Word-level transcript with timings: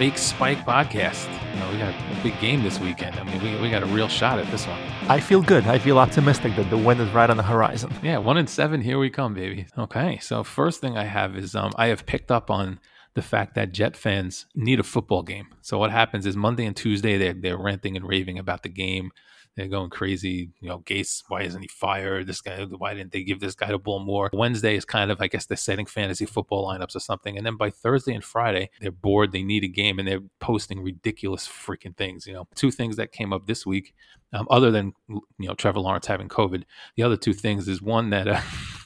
Fake 0.00 0.16
Spike 0.16 0.64
podcast. 0.64 1.28
You 1.52 1.60
know, 1.60 1.70
we 1.70 1.76
got 1.76 1.92
a 1.92 2.22
big 2.22 2.40
game 2.40 2.62
this 2.62 2.80
weekend. 2.80 3.16
I 3.16 3.24
mean, 3.24 3.42
we, 3.42 3.60
we 3.60 3.68
got 3.68 3.82
a 3.82 3.86
real 3.86 4.08
shot 4.08 4.38
at 4.38 4.50
this 4.50 4.66
one. 4.66 4.80
I 5.10 5.20
feel 5.20 5.42
good. 5.42 5.66
I 5.66 5.78
feel 5.78 5.98
optimistic 5.98 6.56
that 6.56 6.70
the 6.70 6.78
win 6.78 6.98
is 7.00 7.12
right 7.12 7.28
on 7.28 7.36
the 7.36 7.42
horizon. 7.42 7.92
Yeah, 8.02 8.16
one 8.16 8.38
in 8.38 8.46
seven. 8.46 8.80
Here 8.80 8.98
we 8.98 9.10
come, 9.10 9.34
baby. 9.34 9.66
Okay, 9.76 10.18
so 10.22 10.42
first 10.42 10.80
thing 10.80 10.96
I 10.96 11.04
have 11.04 11.36
is 11.36 11.54
um, 11.54 11.72
I 11.76 11.88
have 11.88 12.06
picked 12.06 12.30
up 12.30 12.50
on 12.50 12.80
the 13.12 13.20
fact 13.20 13.54
that 13.56 13.72
Jet 13.72 13.94
fans 13.94 14.46
need 14.54 14.80
a 14.80 14.84
football 14.84 15.22
game. 15.22 15.48
So 15.60 15.76
what 15.76 15.90
happens 15.90 16.24
is 16.24 16.34
Monday 16.34 16.64
and 16.64 16.74
Tuesday 16.74 17.18
they're 17.18 17.34
they're 17.34 17.58
ranting 17.58 17.94
and 17.94 18.08
raving 18.08 18.38
about 18.38 18.62
the 18.62 18.70
game. 18.70 19.10
They're 19.56 19.68
going 19.68 19.90
crazy. 19.90 20.50
You 20.60 20.68
know, 20.68 20.78
Gase, 20.80 21.22
why 21.28 21.42
isn't 21.42 21.60
he 21.60 21.68
fired? 21.68 22.26
This 22.26 22.40
guy, 22.40 22.64
why 22.64 22.94
didn't 22.94 23.12
they 23.12 23.22
give 23.22 23.40
this 23.40 23.54
guy 23.54 23.68
the 23.68 23.78
ball 23.78 23.98
more? 23.98 24.30
Wednesday 24.32 24.76
is 24.76 24.84
kind 24.84 25.10
of, 25.10 25.20
I 25.20 25.26
guess, 25.26 25.46
they're 25.46 25.56
setting 25.56 25.86
fantasy 25.86 26.26
football 26.26 26.66
lineups 26.66 26.94
or 26.96 27.00
something. 27.00 27.36
And 27.36 27.44
then 27.44 27.56
by 27.56 27.70
Thursday 27.70 28.14
and 28.14 28.24
Friday, 28.24 28.70
they're 28.80 28.90
bored. 28.90 29.32
They 29.32 29.42
need 29.42 29.64
a 29.64 29.68
game 29.68 29.98
and 29.98 30.06
they're 30.06 30.22
posting 30.38 30.82
ridiculous 30.82 31.48
freaking 31.48 31.96
things. 31.96 32.26
You 32.26 32.34
know, 32.34 32.48
two 32.54 32.70
things 32.70 32.96
that 32.96 33.12
came 33.12 33.32
up 33.32 33.46
this 33.46 33.66
week, 33.66 33.94
um, 34.32 34.46
other 34.50 34.70
than, 34.70 34.92
you 35.08 35.48
know, 35.48 35.54
Trevor 35.54 35.80
Lawrence 35.80 36.06
having 36.06 36.28
COVID. 36.28 36.62
The 36.96 37.02
other 37.02 37.16
two 37.16 37.34
things 37.34 37.68
is 37.68 37.82
one 37.82 38.10
that, 38.10 38.28
uh, 38.28 38.40